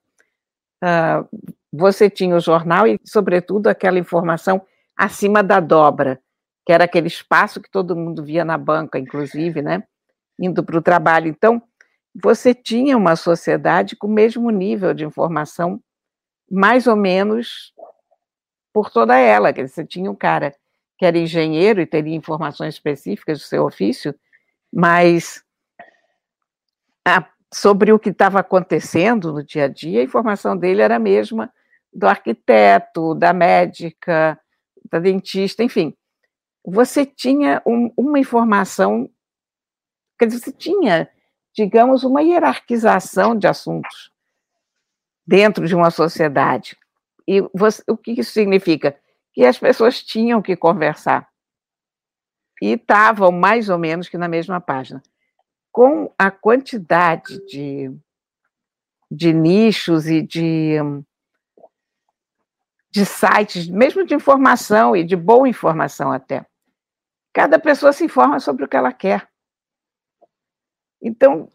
uh, 0.84 1.28
você 1.72 2.10
tinha 2.10 2.36
o 2.36 2.40
jornal 2.40 2.88
e, 2.88 3.00
sobretudo, 3.04 3.68
aquela 3.68 4.00
informação 4.00 4.66
acima 4.96 5.44
da 5.44 5.60
dobra, 5.60 6.22
que 6.66 6.72
era 6.72 6.86
aquele 6.86 7.08
espaço 7.08 7.62
que 7.62 7.70
todo 7.70 7.96
mundo 7.96 8.24
via 8.24 8.46
na 8.46 8.58
banca, 8.58 8.98
inclusive, 8.98 9.62
né? 9.62 9.84
Indo 10.40 10.64
para 10.64 10.78
o 10.78 10.82
trabalho. 10.82 11.28
Então, 11.28 11.62
você 12.16 12.54
tinha 12.54 12.96
uma 12.96 13.18
sociedade 13.18 13.96
com 13.98 14.08
o 14.08 14.14
mesmo 14.14 14.50
nível 14.50 14.94
de 14.94 15.04
informação, 15.04 15.82
mais 16.50 16.88
ou 16.88 16.96
menos 16.96 17.74
por 18.76 18.92
toda 18.92 19.18
ela. 19.18 19.54
Quer 19.54 19.64
dizer, 19.64 19.74
você 19.76 19.86
tinha 19.86 20.12
um 20.12 20.16
cara 20.16 20.54
que 20.98 21.06
era 21.06 21.18
engenheiro 21.18 21.80
e 21.80 21.86
teria 21.86 22.14
informações 22.14 22.74
específicas 22.74 23.40
do 23.40 23.46
seu 23.46 23.64
ofício, 23.64 24.14
mas 24.72 25.42
a, 27.08 27.26
sobre 27.54 27.94
o 27.94 28.00
que 28.00 28.10
estava 28.10 28.42
acontecendo 28.42 29.32
no 29.32 29.42
dia 29.42 29.64
a 29.64 29.68
dia, 29.70 30.02
a 30.02 30.04
informação 30.04 30.58
dele 30.58 30.82
era 30.82 30.98
a 30.98 31.00
mesma 31.00 31.50
do 31.94 32.06
arquiteto, 32.06 33.16
da 33.16 33.32
médica, 33.32 34.38
da 34.92 35.00
dentista, 35.00 35.64
enfim. 35.64 35.96
Você 36.66 37.06
tinha 37.06 37.62
um, 37.66 37.90
uma 37.96 38.20
informação, 38.20 39.10
quer 40.20 40.26
dizer, 40.26 40.40
você 40.40 40.52
tinha, 40.52 41.10
digamos, 41.54 42.04
uma 42.04 42.22
hierarquização 42.22 43.38
de 43.38 43.48
assuntos 43.48 44.12
dentro 45.26 45.66
de 45.66 45.74
uma 45.74 45.92
sociedade. 45.92 46.76
E 47.28 47.42
você, 47.54 47.84
o 47.88 47.98
que 47.98 48.12
isso 48.12 48.32
significa? 48.32 48.98
Que 49.34 49.46
as 49.46 49.58
pessoas 49.58 50.02
tinham 50.02 50.42
que 50.42 50.56
conversar. 50.56 51.28
E 52.62 52.74
estavam 52.74 53.32
mais 53.32 53.70
ou 53.70 53.78
menos 53.78 54.08
que 54.08 54.18
na 54.18 54.28
mesma 54.28 54.62
página 54.62 55.02
com 55.76 56.10
a 56.18 56.32
quantidade 56.32 57.46
de, 57.48 57.94
de 59.12 59.34
nichos 59.34 60.08
e 60.08 60.22
de, 60.22 60.78
de 62.90 63.06
sites, 63.06 63.68
mesmo 63.68 64.06
de 64.06 64.16
informação 64.16 64.96
e 64.96 65.04
de 65.04 65.18
boa 65.18 65.50
informação 65.50 66.14
até. 66.14 66.46
Cada 67.34 67.60
pessoa 67.60 67.92
se 67.92 68.06
informa 68.06 68.40
sobre 68.40 68.64
o 68.64 68.70
que 68.70 68.78
ela 68.78 68.94
quer. 68.94 69.28
Então, 71.02 71.50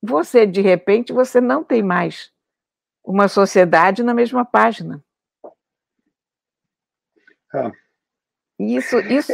você, 0.00 0.46
de 0.46 0.60
repente, 0.60 1.12
você 1.12 1.40
não 1.40 1.64
tem 1.64 1.82
mais 1.82 2.32
uma 3.04 3.26
sociedade 3.26 4.04
na 4.04 4.14
mesma 4.14 4.44
página. 4.44 5.04
Ah. 7.56 7.72
Isso, 8.58 8.98
isso, 9.00 9.32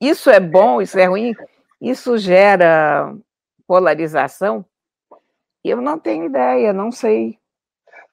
isso 0.00 0.30
é 0.30 0.40
bom, 0.40 0.80
isso 0.82 0.98
é 0.98 1.06
ruim, 1.06 1.34
isso 1.80 2.18
gera 2.18 3.14
polarização? 3.66 4.64
Eu 5.64 5.80
não 5.80 5.98
tenho 5.98 6.24
ideia, 6.24 6.72
não 6.72 6.90
sei. 6.90 7.38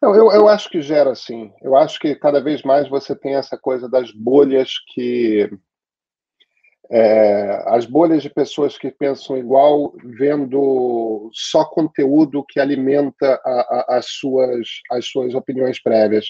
Não, 0.02 0.14
eu, 0.14 0.32
eu 0.32 0.48
acho 0.48 0.70
que 0.70 0.82
gera 0.82 1.16
sim. 1.16 1.54
Eu 1.62 1.76
acho 1.76 2.00
que 2.00 2.16
cada 2.16 2.42
vez 2.42 2.62
mais 2.64 2.90
você 2.90 3.16
tem 3.16 3.36
essa 3.36 3.58
coisa 3.58 3.90
das 3.90 4.12
bolhas 4.12 4.72
que. 4.94 5.50
É, 6.92 7.64
as 7.66 7.88
bolhas 7.88 8.22
de 8.22 8.30
pessoas 8.30 8.78
que 8.78 8.92
pensam 8.92 9.36
igual, 9.36 9.96
vendo 10.04 11.32
só 11.34 11.66
conteúdo 11.66 12.46
que 12.48 12.60
alimenta 12.60 13.42
a, 13.44 13.50
a, 13.50 13.98
as, 13.98 14.06
suas, 14.06 14.68
as 14.92 15.08
suas 15.08 15.34
opiniões 15.34 15.82
prévias. 15.82 16.28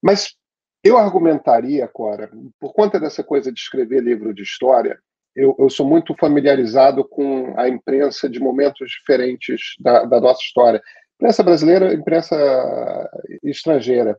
Mas 0.00 0.36
eu 0.84 0.98
argumentaria, 0.98 1.88
Cora, 1.88 2.30
por 2.60 2.74
conta 2.74 3.00
dessa 3.00 3.24
coisa 3.24 3.50
de 3.50 3.58
escrever 3.58 4.02
livro 4.02 4.34
de 4.34 4.42
história, 4.42 4.98
eu, 5.34 5.56
eu, 5.58 5.68
sou 5.68 5.84
muito 5.84 6.14
familiarizado 6.14 7.02
com 7.08 7.58
a 7.58 7.68
imprensa 7.68 8.28
de 8.28 8.38
momentos 8.38 8.90
diferentes 8.90 9.74
da, 9.80 10.04
da 10.04 10.20
nossa 10.20 10.40
história. 10.40 10.80
Imprensa 11.16 11.42
brasileira, 11.42 11.92
imprensa 11.92 13.10
estrangeira. 13.42 14.16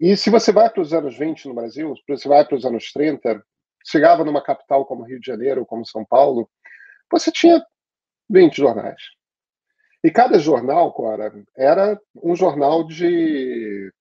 E 0.00 0.16
se 0.16 0.30
você 0.30 0.52
vai 0.52 0.70
para 0.70 0.82
os 0.82 0.92
anos 0.92 1.18
20 1.18 1.48
no 1.48 1.54
Brasil, 1.54 1.96
se 1.96 2.02
você 2.06 2.28
vai 2.28 2.44
para 2.44 2.56
os 2.56 2.64
anos 2.64 2.92
30, 2.92 3.42
chegava 3.84 4.24
numa 4.24 4.42
capital 4.42 4.84
como 4.86 5.02
Rio 5.02 5.18
de 5.18 5.26
Janeiro, 5.26 5.66
como 5.66 5.84
São 5.86 6.04
Paulo, 6.04 6.48
você 7.10 7.32
tinha 7.32 7.60
20 8.28 8.56
jornais. 8.56 9.02
E 10.02 10.10
cada 10.10 10.38
jornal, 10.38 10.92
Cora, 10.92 11.32
era 11.56 12.00
um 12.22 12.36
jornal 12.36 12.86
de, 12.86 13.92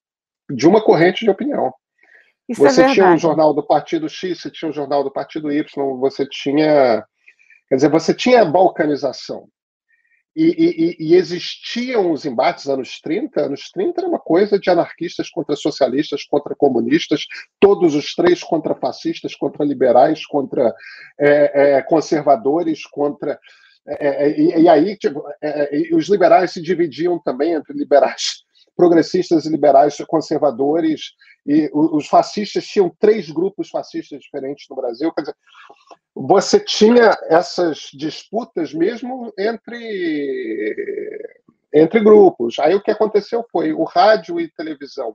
de 0.50 0.68
uma 0.68 0.82
corrente 0.82 1.24
de 1.24 1.32
opinião. 1.32 1.74
Isso 2.48 2.66
é 2.66 2.70
você 2.70 2.84
é 2.84 2.94
tinha 2.94 3.08
um 3.08 3.18
jornal 3.18 3.54
do 3.54 3.62
partido 3.62 4.10
X, 4.10 4.42
você 4.42 4.50
tinha 4.50 4.70
um 4.70 4.74
jornal 4.74 5.04
do 5.04 5.12
partido 5.12 5.52
Y, 5.52 6.00
você 6.00 6.28
tinha. 6.28 7.06
Quer 7.68 7.76
dizer, 7.76 7.90
você 7.90 8.14
tinha 8.14 8.44
balcanização. 8.44 9.48
E, 10.36 10.96
e, 11.00 11.10
e, 11.10 11.16
existiam 11.16 12.12
os 12.12 12.26
embates 12.26 12.68
anos 12.68 13.00
30. 13.02 13.42
Anos 13.42 13.70
30 13.72 14.02
era 14.02 14.08
uma 14.08 14.20
coisa 14.20 14.58
de 14.58 14.70
anarquistas 14.70 15.30
contra 15.30 15.56
socialistas, 15.56 16.24
contra 16.24 16.56
comunistas, 16.56 17.26
todos 17.60 17.94
os 17.94 18.16
três 18.16 18.42
contra 18.42 18.74
fascistas, 18.74 19.36
contra 19.36 19.66
liberais, 19.66 20.26
contra 20.26 20.74
é, 21.20 21.78
é, 21.78 21.82
conservadores, 21.82 22.84
contra. 22.86 23.40
É, 23.88 24.26
é 24.26 24.40
e, 24.40 24.62
e, 24.62 24.70
aí 24.70 24.96
tipo, 24.98 25.24
é, 25.42 25.90
os 25.94 26.08
liberais 26.08 26.52
se 26.52 26.62
dividiam 26.62 27.20
também 27.20 27.54
entre 27.54 27.74
liberais 27.74 28.44
progressistas 28.80 29.46
e 29.46 29.50
liberais 29.50 29.98
conservadores, 30.08 31.12
e 31.46 31.70
os 31.74 32.08
fascistas 32.08 32.66
tinham 32.66 32.90
três 32.98 33.30
grupos 33.30 33.68
fascistas 33.68 34.22
diferentes 34.22 34.66
no 34.70 34.76
Brasil. 34.78 35.12
Quer 35.12 35.22
dizer, 35.24 35.36
você 36.16 36.62
tinha 36.62 37.12
essas 37.24 37.90
disputas 37.94 38.74
mesmo 38.74 39.34
entre, 39.38 40.96
entre 41.74 42.00
grupos. 42.00 42.58
Aí 42.60 42.74
o 42.74 42.82
que 42.82 42.92
aconteceu 42.92 43.46
foi 43.52 43.74
o 43.74 43.84
rádio 43.84 44.40
e 44.40 44.50
televisão 44.50 45.14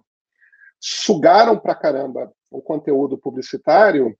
sugaram 0.78 1.58
para 1.58 1.74
caramba 1.74 2.30
o 2.50 2.60
conteúdo 2.60 3.16
publicitário 3.16 4.14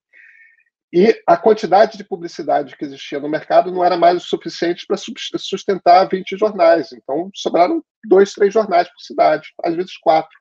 e 0.95 1.21
a 1.27 1.35
quantidade 1.35 1.97
de 1.97 2.05
publicidade 2.05 2.77
que 2.77 2.85
existia 2.85 3.19
no 3.19 3.27
mercado 3.27 3.71
não 3.71 3.83
era 3.83 3.97
mais 3.97 4.23
o 4.23 4.25
suficiente 4.25 4.85
para 4.87 4.95
sustentar 5.37 6.07
20 6.07 6.37
jornais. 6.37 6.93
Então, 6.93 7.29
sobraram 7.35 7.83
dois, 8.05 8.31
três 8.31 8.53
jornais 8.53 8.87
por 8.87 9.01
cidade, 9.01 9.49
às 9.61 9.75
vezes 9.75 9.97
quatro. 9.97 10.31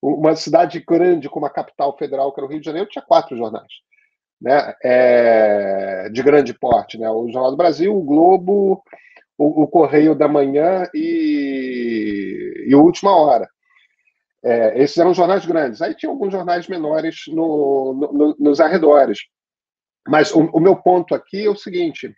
Uma 0.00 0.34
cidade 0.34 0.82
grande 0.86 1.28
como 1.28 1.44
a 1.44 1.50
capital 1.50 1.96
federal, 1.98 2.32
que 2.32 2.40
era 2.40 2.46
o 2.46 2.50
Rio 2.50 2.60
de 2.60 2.66
Janeiro, 2.66 2.88
tinha 2.88 3.04
quatro 3.04 3.36
jornais 3.36 3.68
né? 4.40 4.74
É, 4.82 6.08
de 6.10 6.22
grande 6.22 6.54
porte. 6.54 6.98
Né? 6.98 7.10
O 7.10 7.28
Jornal 7.30 7.50
do 7.50 7.56
Brasil, 7.56 7.94
o 7.94 8.02
Globo, 8.02 8.82
o, 9.36 9.62
o 9.62 9.66
Correio 9.66 10.14
da 10.14 10.28
Manhã 10.28 10.88
e, 10.94 12.66
e 12.66 12.74
o 12.74 12.82
Última 12.82 13.14
Hora. 13.16 13.48
É, 14.42 14.80
esses 14.80 14.96
eram 14.96 15.12
jornais 15.12 15.44
grandes. 15.44 15.82
Aí 15.82 15.94
tinha 15.94 16.10
alguns 16.10 16.32
jornais 16.32 16.68
menores 16.68 17.24
no, 17.28 18.10
no, 18.12 18.36
nos 18.38 18.60
arredores. 18.60 19.18
Mas 20.08 20.32
o, 20.32 20.40
o 20.52 20.60
meu 20.60 20.76
ponto 20.76 21.14
aqui 21.14 21.46
é 21.46 21.50
o 21.50 21.56
seguinte: 21.56 22.14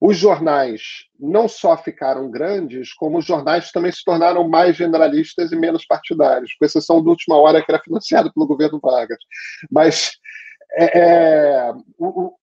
os 0.00 0.16
jornais 0.16 1.06
não 1.18 1.48
só 1.48 1.76
ficaram 1.76 2.30
grandes, 2.30 2.92
como 2.92 3.18
os 3.18 3.24
jornais 3.24 3.72
também 3.72 3.90
se 3.90 4.04
tornaram 4.04 4.48
mais 4.48 4.76
generalistas 4.76 5.52
e 5.52 5.56
menos 5.56 5.86
partidários, 5.86 6.54
com 6.54 6.64
exceção 6.64 7.02
do 7.02 7.10
última 7.10 7.36
hora 7.36 7.64
que 7.64 7.70
era 7.70 7.82
financiado 7.82 8.32
pelo 8.32 8.46
governo 8.46 8.80
Vargas. 8.82 9.18
Mas 9.70 10.12
é, 10.76 10.98
é 10.98 11.72
o, 11.98 12.34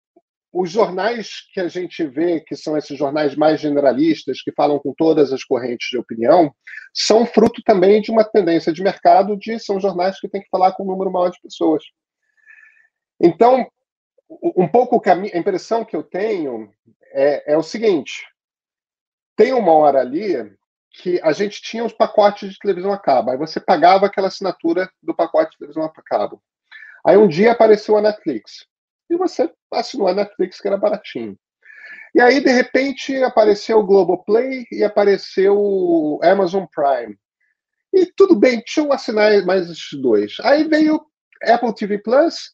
os 0.52 0.72
jornais 0.72 1.48
que 1.54 1.60
a 1.60 1.68
gente 1.68 2.04
vê, 2.06 2.40
que 2.40 2.56
são 2.56 2.76
esses 2.76 2.98
jornais 2.98 3.36
mais 3.36 3.62
generalistas, 3.62 4.42
que 4.42 4.52
falam 4.52 4.80
com 4.80 4.94
todas 4.98 5.32
as 5.32 5.44
correntes 5.44 5.90
de 5.92 5.98
opinião, 5.98 6.52
são 6.94 7.26
fruto 7.26 7.62
também 7.64 8.02
de 8.02 8.10
uma 8.10 8.24
tendência 8.24 8.74
de 8.74 8.82
mercado 8.82 9.38
de 9.38 9.60
são 9.60 9.80
jornais 9.80 10.20
que 10.20 10.28
têm 10.28 10.42
que 10.42 10.50
falar 10.50 10.72
com 10.72 10.84
um 10.84 10.88
número 10.88 11.12
maior 11.12 11.30
de 11.30 11.40
pessoas. 11.40 11.84
Então, 13.22 13.68
um 14.30 14.68
pouco 14.68 15.02
a, 15.10 15.16
minha, 15.16 15.34
a 15.34 15.38
impressão 15.38 15.84
que 15.84 15.96
eu 15.96 16.04
tenho 16.04 16.72
é, 17.12 17.54
é 17.54 17.58
o 17.58 17.64
seguinte: 17.64 18.26
tem 19.36 19.54
uma 19.54 19.72
hora 19.74 20.00
ali 20.00 20.36
que 20.92 21.20
a 21.22 21.32
gente 21.32 21.62
tinha 21.62 21.84
os 21.84 21.94
pacotes 21.94 22.52
de 22.52 22.60
televisão 22.60 22.92
a 22.92 23.00
cabo, 23.00 23.32
aí 23.32 23.38
você 23.38 23.60
pagava 23.60 24.06
aquela 24.06 24.28
assinatura 24.28 24.90
do 25.02 25.16
pacote 25.16 25.52
de 25.52 25.58
televisão 25.58 25.84
a 25.84 26.04
cabo. 26.04 26.42
Aí 27.06 27.18
um 27.18 27.28
dia 27.28 27.52
apareceu 27.52 27.96
a 27.98 28.02
Netflix 28.02 28.66
e 29.10 29.16
você 29.16 29.52
assinou 29.72 30.08
a 30.08 30.14
Netflix 30.14 30.60
que 30.60 30.68
era 30.68 30.78
baratinho. 30.78 31.38
E 32.14 32.20
aí, 32.20 32.42
de 32.42 32.52
repente, 32.52 33.16
apareceu 33.24 33.80
o 33.80 33.86
Globoplay 33.86 34.66
e 34.72 34.84
apareceu 34.84 35.56
o 35.58 36.20
Amazon 36.24 36.66
Prime. 36.66 37.16
E 37.94 38.06
tudo 38.08 38.36
bem, 38.36 38.58
deixa 38.58 38.82
eu 38.82 38.92
assinar 38.92 39.46
mais 39.46 39.70
esses 39.70 40.00
dois. 40.00 40.38
Aí 40.42 40.68
veio 40.68 41.02
Apple 41.44 41.74
TV 41.74 42.00
Plus 42.00 42.52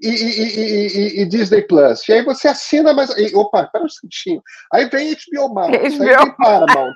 e, 0.00 0.08
e, 0.08 1.18
e, 1.18 1.20
e, 1.20 1.26
Disney 1.26 1.62
Plus. 1.62 2.08
E 2.08 2.12
aí 2.12 2.24
você 2.24 2.48
assina 2.48 2.92
mais. 2.92 3.10
opa, 3.34 3.66
pera 3.66 3.84
um 3.84 3.86
instantinho. 3.86 4.42
Aí 4.72 4.88
vem 4.88 5.14
HBO 5.14 5.52
Max, 5.52 5.94
HBO. 5.94 6.02
aí 6.02 6.16
vem 6.16 6.36
Paramount. 6.36 6.94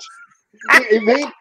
e, 0.91 0.99
vem. 1.01 1.33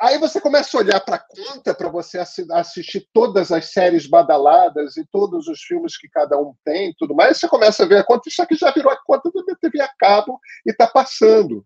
Aí 0.00 0.16
você 0.18 0.40
começa 0.40 0.76
a 0.76 0.80
olhar 0.80 1.00
para 1.00 1.16
a 1.16 1.18
conta 1.18 1.74
para 1.74 1.88
você 1.90 2.18
assistir 2.52 3.06
todas 3.12 3.52
as 3.52 3.72
séries 3.72 4.06
badaladas 4.06 4.96
e 4.96 5.06
todos 5.12 5.48
os 5.48 5.60
filmes 5.60 5.98
que 5.98 6.08
cada 6.08 6.38
um 6.38 6.54
tem 6.64 6.94
tudo 6.98 7.14
mais. 7.14 7.38
Você 7.38 7.48
começa 7.48 7.82
a 7.84 7.86
ver 7.86 7.98
a 7.98 8.04
conta, 8.04 8.28
isso 8.28 8.42
aqui 8.42 8.54
já 8.54 8.70
virou 8.70 8.90
a 8.90 8.96
conta 9.04 9.30
da 9.30 9.54
TV 9.56 9.82
a 9.82 9.90
cabo 9.98 10.40
e 10.66 10.70
está 10.70 10.86
passando. 10.86 11.64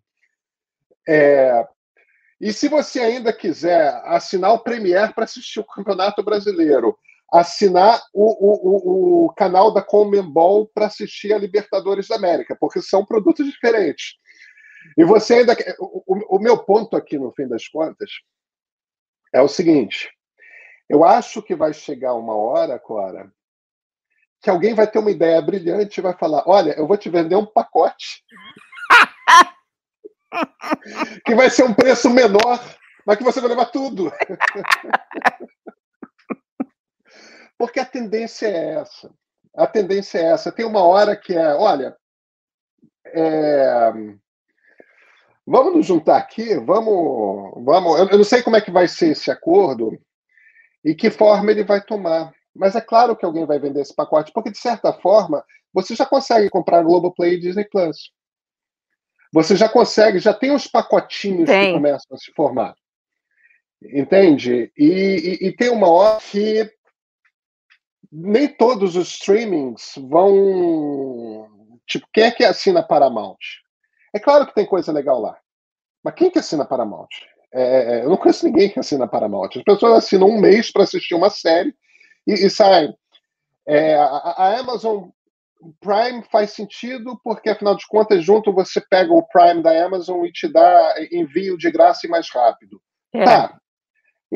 É, 1.07 1.65
e 2.39 2.51
se 2.51 2.67
você 2.67 2.99
ainda 2.99 3.31
quiser 3.31 4.01
assinar 4.05 4.51
o 4.51 4.59
Premier 4.59 5.13
para 5.13 5.23
assistir 5.23 5.59
o 5.59 5.65
Campeonato 5.65 6.21
Brasileiro, 6.21 6.97
assinar 7.39 8.01
o, 8.13 8.23
o, 8.23 9.25
o, 9.25 9.33
canal 9.33 9.73
da 9.73 9.81
Comembol 9.81 10.69
para 10.73 10.87
assistir 10.87 11.33
a 11.33 11.37
Libertadores 11.37 12.07
da 12.07 12.15
América, 12.15 12.55
porque 12.59 12.81
são 12.81 13.05
produtos 13.05 13.45
diferentes. 13.45 14.15
E 14.97 15.03
você 15.03 15.35
ainda. 15.35 15.55
O, 15.79 16.37
o 16.37 16.39
meu 16.39 16.57
ponto 16.57 16.95
aqui, 16.95 17.17
no 17.17 17.33
fim 17.33 17.47
das 17.47 17.67
contas, 17.67 18.09
é 19.33 19.41
o 19.41 19.47
seguinte: 19.47 20.09
eu 20.89 21.03
acho 21.03 21.41
que 21.41 21.55
vai 21.55 21.73
chegar 21.73 22.13
uma 22.13 22.35
hora, 22.35 22.79
Cora, 22.79 23.31
que 24.41 24.49
alguém 24.49 24.73
vai 24.73 24.89
ter 24.89 24.99
uma 24.99 25.11
ideia 25.11 25.41
brilhante 25.41 25.99
e 25.99 26.03
vai 26.03 26.17
falar: 26.17 26.43
olha, 26.47 26.73
eu 26.77 26.87
vou 26.87 26.97
te 26.97 27.09
vender 27.09 27.35
um 27.35 27.45
pacote. 27.45 28.23
que 31.25 31.33
vai 31.33 31.49
ser 31.49 31.63
um 31.63 31.73
preço 31.73 32.09
menor, 32.09 32.59
mas 33.05 33.17
que 33.17 33.23
você 33.23 33.41
vai 33.41 33.49
levar 33.49 33.65
tudo. 33.65 34.11
Porque 37.57 37.79
a 37.79 37.85
tendência 37.85 38.47
é 38.47 38.75
essa. 38.75 39.11
A 39.55 39.65
tendência 39.65 40.19
é 40.19 40.23
essa. 40.25 40.51
Tem 40.51 40.65
uma 40.65 40.83
hora 40.83 41.15
que 41.15 41.33
é, 41.33 41.53
olha, 41.53 41.95
é, 43.05 43.91
vamos 45.45 45.75
nos 45.75 45.85
juntar 45.85 46.17
aqui, 46.17 46.55
vamos, 46.55 47.63
vamos. 47.63 47.99
Eu 47.99 48.17
não 48.17 48.23
sei 48.23 48.43
como 48.43 48.57
é 48.57 48.61
que 48.61 48.71
vai 48.71 48.87
ser 48.87 49.11
esse 49.11 49.31
acordo 49.31 49.97
e 50.83 50.93
que 50.93 51.09
forma 51.09 51.51
ele 51.51 51.63
vai 51.63 51.81
tomar. 51.81 52.33
Mas 52.53 52.75
é 52.75 52.81
claro 52.81 53.15
que 53.15 53.25
alguém 53.25 53.45
vai 53.45 53.59
vender 53.59 53.81
esse 53.81 53.93
pacote, 53.93 54.31
porque 54.31 54.51
de 54.51 54.57
certa 54.57 54.93
forma 54.93 55.43
você 55.73 55.93
já 55.95 56.05
consegue 56.05 56.49
comprar 56.49 56.83
Globoplay 56.83 57.33
e 57.33 57.39
Disney 57.39 57.65
Plus. 57.65 58.11
Você 59.33 59.55
já 59.55 59.67
consegue, 59.67 60.19
já 60.19 60.33
tem 60.33 60.51
os 60.51 60.67
pacotinhos 60.67 61.49
tem. 61.49 61.67
que 61.67 61.73
começam 61.73 62.15
a 62.15 62.17
se 62.17 62.31
formar. 62.31 62.75
Entende? 63.83 64.71
E, 64.77 64.85
e, 64.85 65.47
e 65.47 65.51
tem 65.51 65.69
uma 65.69 65.89
hora 65.89 66.19
que 66.21 66.71
nem 68.17 68.47
todos 68.47 68.95
os 68.95 69.09
streamings 69.09 69.93
vão. 70.09 71.49
Tipo, 71.85 72.07
quem 72.13 72.23
é 72.23 72.31
que 72.31 72.45
assina 72.45 72.81
Paramount? 72.81 73.37
É 74.13 74.19
claro 74.19 74.47
que 74.47 74.55
tem 74.55 74.65
coisa 74.65 74.91
legal 74.93 75.19
lá. 75.19 75.37
Mas 76.01 76.13
quem 76.15 76.31
que 76.31 76.39
assina 76.39 76.65
Paramount? 76.65 77.09
É, 77.53 77.61
é, 77.61 77.99
é 77.99 78.05
eu 78.05 78.09
não 78.09 78.17
conheço 78.17 78.45
ninguém 78.45 78.69
que 78.69 78.79
assina 78.79 79.07
Paramount. 79.07 79.49
As 79.57 79.63
pessoas 79.63 79.93
assinam 79.93 80.27
um 80.27 80.39
mês 80.39 80.71
para 80.71 80.83
assistir 80.83 81.13
uma 81.13 81.29
série 81.29 81.75
e, 82.25 82.33
e 82.33 82.49
saem. 82.49 82.95
É, 83.67 83.95
a, 83.95 84.05
a, 84.05 84.59
Amazon 84.59 85.09
Prime 85.81 86.23
faz 86.31 86.51
sentido 86.51 87.19
porque, 87.23 87.49
afinal 87.49 87.75
de 87.75 87.85
contas, 87.87 88.23
junto 88.23 88.53
você 88.53 88.79
pega 88.79 89.11
o 89.11 89.27
Prime 89.27 89.61
da 89.61 89.85
Amazon 89.85 90.23
e 90.23 90.31
te 90.31 90.47
dá 90.47 90.95
envio 91.11 91.57
de 91.57 91.69
graça 91.69 92.07
e 92.07 92.09
mais 92.09 92.29
rápido. 92.29 92.79
É. 93.13 93.25
Tá, 93.25 93.59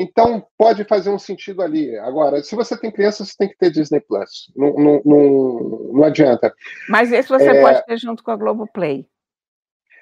então, 0.00 0.46
pode 0.56 0.82
fazer 0.84 1.10
um 1.10 1.18
sentido 1.18 1.60
ali. 1.60 1.94
Agora, 1.98 2.42
se 2.42 2.56
você 2.56 2.74
tem 2.74 2.90
criança, 2.90 3.22
você 3.22 3.34
tem 3.38 3.48
que 3.50 3.58
ter 3.58 3.70
Disney 3.70 4.00
Plus. 4.00 4.50
Não, 4.56 4.72
não, 4.72 5.02
não, 5.04 5.90
não 5.92 6.04
adianta. 6.04 6.54
Mas 6.88 7.12
isso 7.12 7.28
você 7.28 7.50
é... 7.50 7.60
pode 7.60 7.84
ter 7.84 7.98
junto 7.98 8.22
com 8.24 8.30
a 8.30 8.36
Globoplay. 8.36 9.06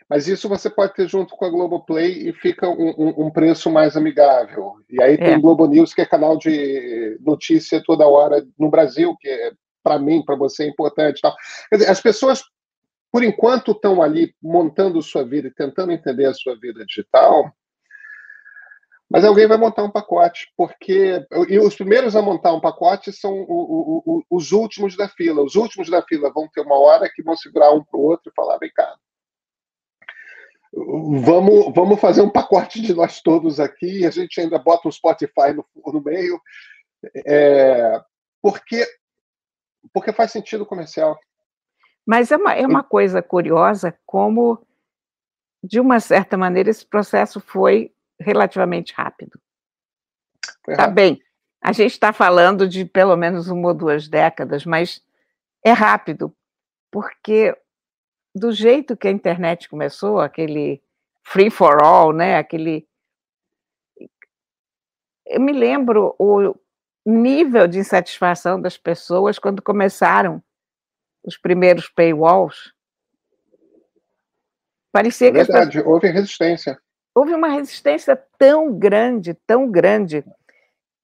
Mas 0.08 0.28
isso 0.28 0.48
você 0.48 0.70
pode 0.70 0.94
ter 0.94 1.08
junto 1.08 1.36
com 1.36 1.44
a 1.44 1.50
Globoplay 1.50 2.28
e 2.28 2.32
fica 2.32 2.68
um, 2.68 2.94
um, 2.96 3.26
um 3.26 3.30
preço 3.30 3.68
mais 3.70 3.96
amigável. 3.96 4.76
E 4.88 5.02
aí 5.02 5.18
tem 5.18 5.32
é. 5.32 5.38
Globo 5.38 5.66
News, 5.66 5.92
que 5.92 6.00
é 6.00 6.06
canal 6.06 6.38
de 6.38 7.18
notícia 7.20 7.82
toda 7.84 8.06
hora 8.06 8.46
no 8.56 8.70
Brasil, 8.70 9.16
que 9.20 9.28
é, 9.28 9.52
para 9.82 9.98
mim, 9.98 10.24
para 10.24 10.36
você, 10.36 10.62
é 10.62 10.68
importante. 10.68 11.20
Tal. 11.20 11.34
Quer 11.68 11.76
dizer, 11.78 11.90
as 11.90 12.00
pessoas, 12.00 12.44
por 13.10 13.24
enquanto, 13.24 13.72
estão 13.72 14.00
ali 14.00 14.32
montando 14.40 15.02
sua 15.02 15.24
vida 15.24 15.48
e 15.48 15.54
tentando 15.54 15.90
entender 15.90 16.26
a 16.26 16.34
sua 16.34 16.56
vida 16.56 16.86
digital 16.86 17.52
mas 19.10 19.24
alguém 19.24 19.46
vai 19.46 19.56
montar 19.56 19.82
um 19.82 19.90
pacote, 19.90 20.52
porque 20.56 21.26
e 21.48 21.58
os 21.58 21.74
primeiros 21.74 22.14
a 22.14 22.20
montar 22.20 22.52
um 22.52 22.60
pacote 22.60 23.10
são 23.10 23.32
o, 23.32 23.46
o, 23.48 24.02
o, 24.04 24.22
os 24.30 24.52
últimos 24.52 24.96
da 24.96 25.08
fila. 25.08 25.42
Os 25.42 25.54
últimos 25.54 25.88
da 25.88 26.02
fila 26.02 26.30
vão 26.30 26.46
ter 26.48 26.60
uma 26.60 26.78
hora 26.78 27.10
que 27.12 27.22
vão 27.22 27.34
segurar 27.34 27.72
um 27.72 27.82
para 27.82 27.98
o 27.98 28.02
outro 28.02 28.30
e 28.30 28.34
falar: 28.34 28.58
vem 28.58 28.70
cá, 28.70 28.96
vamos, 30.72 31.72
vamos 31.74 31.98
fazer 31.98 32.20
um 32.20 32.30
pacote 32.30 32.82
de 32.82 32.92
nós 32.92 33.22
todos 33.22 33.58
aqui. 33.58 34.04
A 34.04 34.10
gente 34.10 34.38
ainda 34.40 34.58
bota 34.58 34.88
um 34.88 34.92
Spotify 34.92 35.54
no, 35.54 35.64
no 35.86 36.02
meio, 36.02 36.38
é, 37.26 38.00
porque, 38.42 38.86
porque 39.92 40.12
faz 40.12 40.32
sentido 40.32 40.66
comercial. 40.66 41.18
Mas 42.04 42.30
é 42.30 42.36
uma, 42.36 42.54
é 42.54 42.66
uma 42.66 42.82
coisa 42.82 43.22
curiosa 43.22 43.98
como, 44.04 44.58
de 45.62 45.80
uma 45.80 45.98
certa 45.98 46.36
maneira, 46.36 46.70
esse 46.70 46.86
processo 46.86 47.40
foi 47.40 47.92
relativamente 48.20 48.92
rápido. 48.92 49.40
Tá 50.64 50.86
bem. 50.86 51.22
A 51.60 51.72
gente 51.72 51.92
está 51.92 52.12
falando 52.12 52.68
de 52.68 52.84
pelo 52.84 53.16
menos 53.16 53.48
uma 53.48 53.68
ou 53.68 53.74
duas 53.74 54.08
décadas, 54.08 54.64
mas 54.64 55.02
é 55.64 55.72
rápido, 55.72 56.34
porque 56.90 57.56
do 58.34 58.52
jeito 58.52 58.96
que 58.96 59.08
a 59.08 59.10
internet 59.12 59.68
começou, 59.68 60.20
aquele 60.20 60.82
free 61.22 61.50
for 61.50 61.82
all, 61.82 62.12
né? 62.12 62.36
Aquele 62.36 62.86
eu 65.26 65.40
me 65.40 65.52
lembro 65.52 66.14
o 66.18 66.54
nível 67.04 67.68
de 67.68 67.78
insatisfação 67.78 68.60
das 68.60 68.78
pessoas 68.78 69.38
quando 69.38 69.62
começaram 69.62 70.42
os 71.22 71.36
primeiros 71.36 71.88
paywalls. 71.88 72.72
Parecia 74.90 75.28
é 75.28 75.32
verdade, 75.32 75.76
pessoas... 75.76 75.86
houve 75.86 76.08
resistência. 76.08 76.80
Houve 77.18 77.34
uma 77.34 77.48
resistência 77.48 78.14
tão 78.38 78.78
grande, 78.78 79.34
tão 79.44 79.68
grande. 79.68 80.24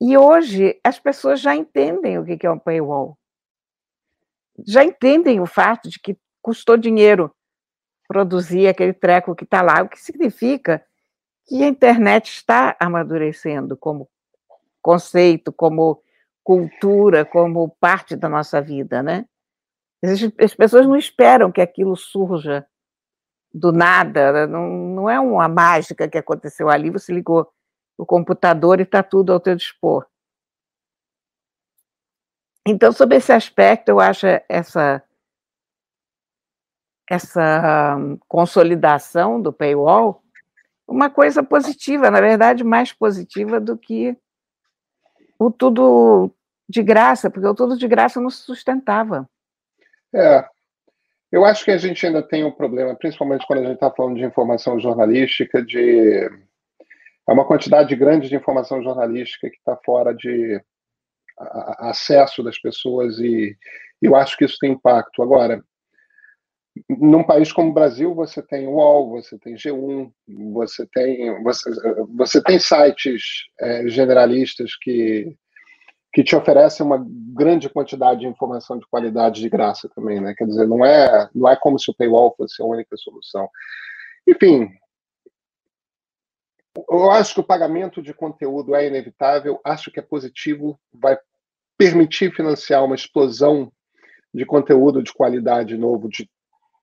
E 0.01 0.17
hoje 0.17 0.79
as 0.85 0.97
pessoas 0.97 1.41
já 1.41 1.57
entendem 1.57 2.21
o 2.21 2.25
que 2.25 2.47
é 2.47 2.51
um 2.53 2.57
paywall. 2.57 3.19
Já 4.65 4.85
entendem 4.85 5.41
o 5.41 5.47
fato 5.47 5.89
de 5.89 5.99
que 5.99 6.17
custou 6.41 6.77
dinheiro 6.77 7.35
produzir 8.07 8.69
aquele 8.69 8.93
treco 8.93 9.35
que 9.35 9.43
está 9.43 9.61
lá, 9.61 9.83
o 9.83 9.89
que 9.89 10.01
significa 10.01 10.87
que 11.49 11.65
a 11.65 11.67
internet 11.67 12.29
está 12.29 12.77
amadurecendo 12.79 13.77
como 13.77 14.09
conceito, 14.81 15.53
como 15.53 16.01
cultura, 16.45 17.25
como 17.25 17.71
parte 17.81 18.15
da 18.15 18.29
nossa 18.29 18.63
vida, 18.63 19.03
né? 19.03 19.27
As 20.39 20.55
pessoas 20.55 20.87
não 20.87 20.97
esperam 20.97 21.51
que 21.51 21.61
aquilo 21.61 21.97
surja 21.97 22.65
do 23.55 23.71
nada, 23.71 24.49
não, 24.49 24.69
não 24.69 25.09
é 25.09 25.21
uma 25.21 25.47
mágica 25.47 26.09
que 26.09 26.19
aconteceu 26.19 26.69
ali, 26.69 26.91
você 26.91 27.13
ligou 27.13 27.49
o 27.97 28.05
computador 28.05 28.81
e 28.81 28.83
está 28.83 29.01
tudo 29.01 29.33
ao 29.33 29.39
teu 29.39 29.55
dispor. 29.55 30.05
Então, 32.67 32.91
sobre 32.91 33.19
esse 33.19 33.33
aspecto, 33.33 33.91
eu 33.91 34.01
acho 34.01 34.27
essa 34.49 35.03
essa 37.09 37.99
consolidação 38.27 39.41
do 39.41 39.53
paywall 39.53 40.23
uma 40.89 41.11
coisa 41.11 41.43
positiva, 41.43 42.11
na 42.11 42.21
verdade, 42.21 42.65
mais 42.65 42.93
positiva 42.93 43.61
do 43.61 43.77
que 43.77 44.17
o 45.39 45.51
tudo 45.51 46.31
de 46.69 46.83
graça, 46.83 47.31
porque 47.31 47.47
o 47.47 47.55
tudo 47.55 47.77
de 47.77 47.87
graça 47.87 48.21
não 48.21 48.31
se 48.31 48.43
sustentava. 48.43 49.29
É. 50.15 50.49
Eu 51.35 51.45
acho 51.45 51.65
que 51.65 51.73
a 51.73 51.77
gente 51.77 52.07
ainda 52.07 52.23
tem 52.23 52.45
um 52.45 52.53
problema, 52.53 52.95
principalmente 52.95 53.45
quando 53.45 53.59
a 53.59 53.63
gente 53.63 53.75
está 53.75 53.91
falando 53.91 54.15
de 54.15 54.25
informação 54.25 54.79
jornalística, 54.79 55.61
de 55.61 56.31
é 57.29 57.33
uma 57.33 57.45
quantidade 57.45 57.97
grande 57.97 58.29
de 58.29 58.37
informação 58.37 58.81
jornalística 58.81 59.51
que 59.51 59.57
está 59.57 59.77
fora 59.85 60.15
de 60.15 60.63
acesso 61.81 62.41
das 62.41 62.57
pessoas 62.61 63.19
e 63.19 63.57
eu 64.01 64.15
acho 64.15 64.37
que 64.37 64.45
isso 64.45 64.59
tem 64.61 64.71
impacto. 64.71 65.25
Agora, 65.25 65.61
num 66.89 67.25
país 67.25 67.51
como 67.51 67.71
o 67.71 67.75
Brasil, 67.75 68.15
você 68.15 68.41
tem 68.41 68.69
UOL, 68.69 69.11
você 69.11 69.37
tem 69.37 69.57
G1, 69.57 70.13
você 70.53 70.87
tem, 70.87 71.43
você, 71.43 71.71
você 72.15 72.41
tem 72.45 72.61
sites 72.61 73.23
é, 73.59 73.89
generalistas 73.89 74.77
que, 74.81 75.37
que 76.15 76.23
te 76.23 76.37
oferecem 76.37 76.87
uma 76.87 77.05
grande 77.35 77.69
quantidade 77.69 78.21
de 78.21 78.27
informação 78.29 78.79
de 78.79 78.87
qualidade 78.87 79.41
de 79.41 79.49
graça 79.49 79.89
também, 79.89 80.21
né? 80.21 80.33
Quer 80.33 80.47
dizer, 80.47 80.65
não 80.69 80.87
é, 80.87 81.29
não 81.35 81.51
é 81.51 81.57
como 81.57 81.77
se 81.77 81.91
o 81.91 81.95
paywall 81.95 82.33
fosse 82.37 82.63
a 82.63 82.65
única 82.65 82.97
solução. 82.97 83.49
Enfim, 84.25 84.71
eu 86.89 87.11
acho 87.11 87.35
que 87.35 87.41
o 87.41 87.45
pagamento 87.45 88.01
de 88.01 88.15
conteúdo 88.15 88.77
é 88.77 88.87
inevitável, 88.87 89.61
acho 89.65 89.91
que 89.91 89.99
é 89.99 90.03
positivo, 90.03 90.79
vai 90.93 91.19
permitir 91.77 92.33
financiar 92.33 92.85
uma 92.85 92.95
explosão 92.95 93.73
de 94.33 94.47
conteúdo 94.47 95.03
de 95.03 95.13
qualidade 95.13 95.77
novo 95.77 96.09
de 96.09 96.31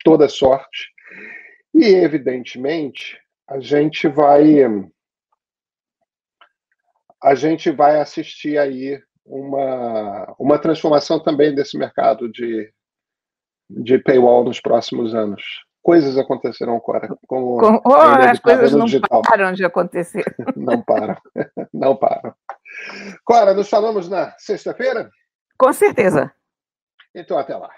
toda 0.04 0.28
sorte. 0.28 0.90
E, 1.74 1.86
evidentemente, 1.86 3.18
a 3.48 3.62
gente 3.62 4.10
vai 4.10 4.58
a 7.24 7.36
gente 7.36 7.70
vai 7.70 8.02
assistir 8.02 8.58
aí 8.58 9.00
uma, 9.26 10.36
uma 10.40 10.60
transformação 10.60 11.20
também 11.20 11.54
desse 11.54 11.78
mercado 11.78 12.30
de, 12.30 12.72
de 13.70 13.98
paywall 14.00 14.44
nos 14.44 14.60
próximos 14.60 15.16
anos. 15.16 15.44
Coisas 15.82 16.18
acontecerão, 16.18 16.80
Cora. 16.80 17.08
Com, 17.28 17.58
com, 17.58 17.82
oh, 17.86 17.94
as 17.94 18.40
coisas 18.40 18.72
não 18.72 18.86
digital. 18.86 19.22
param 19.24 19.52
de 19.52 19.66
acontecer. 19.66 20.24
não 20.56 20.82
param. 20.82 21.18
Não 21.74 21.96
param. 21.96 22.36
Cora, 23.24 23.54
nos 23.54 23.68
falamos 23.68 24.08
na 24.08 24.38
sexta-feira? 24.38 25.10
Com 25.58 25.74
certeza. 25.74 26.32
Então, 27.16 27.38
até 27.38 27.56
lá. 27.56 27.72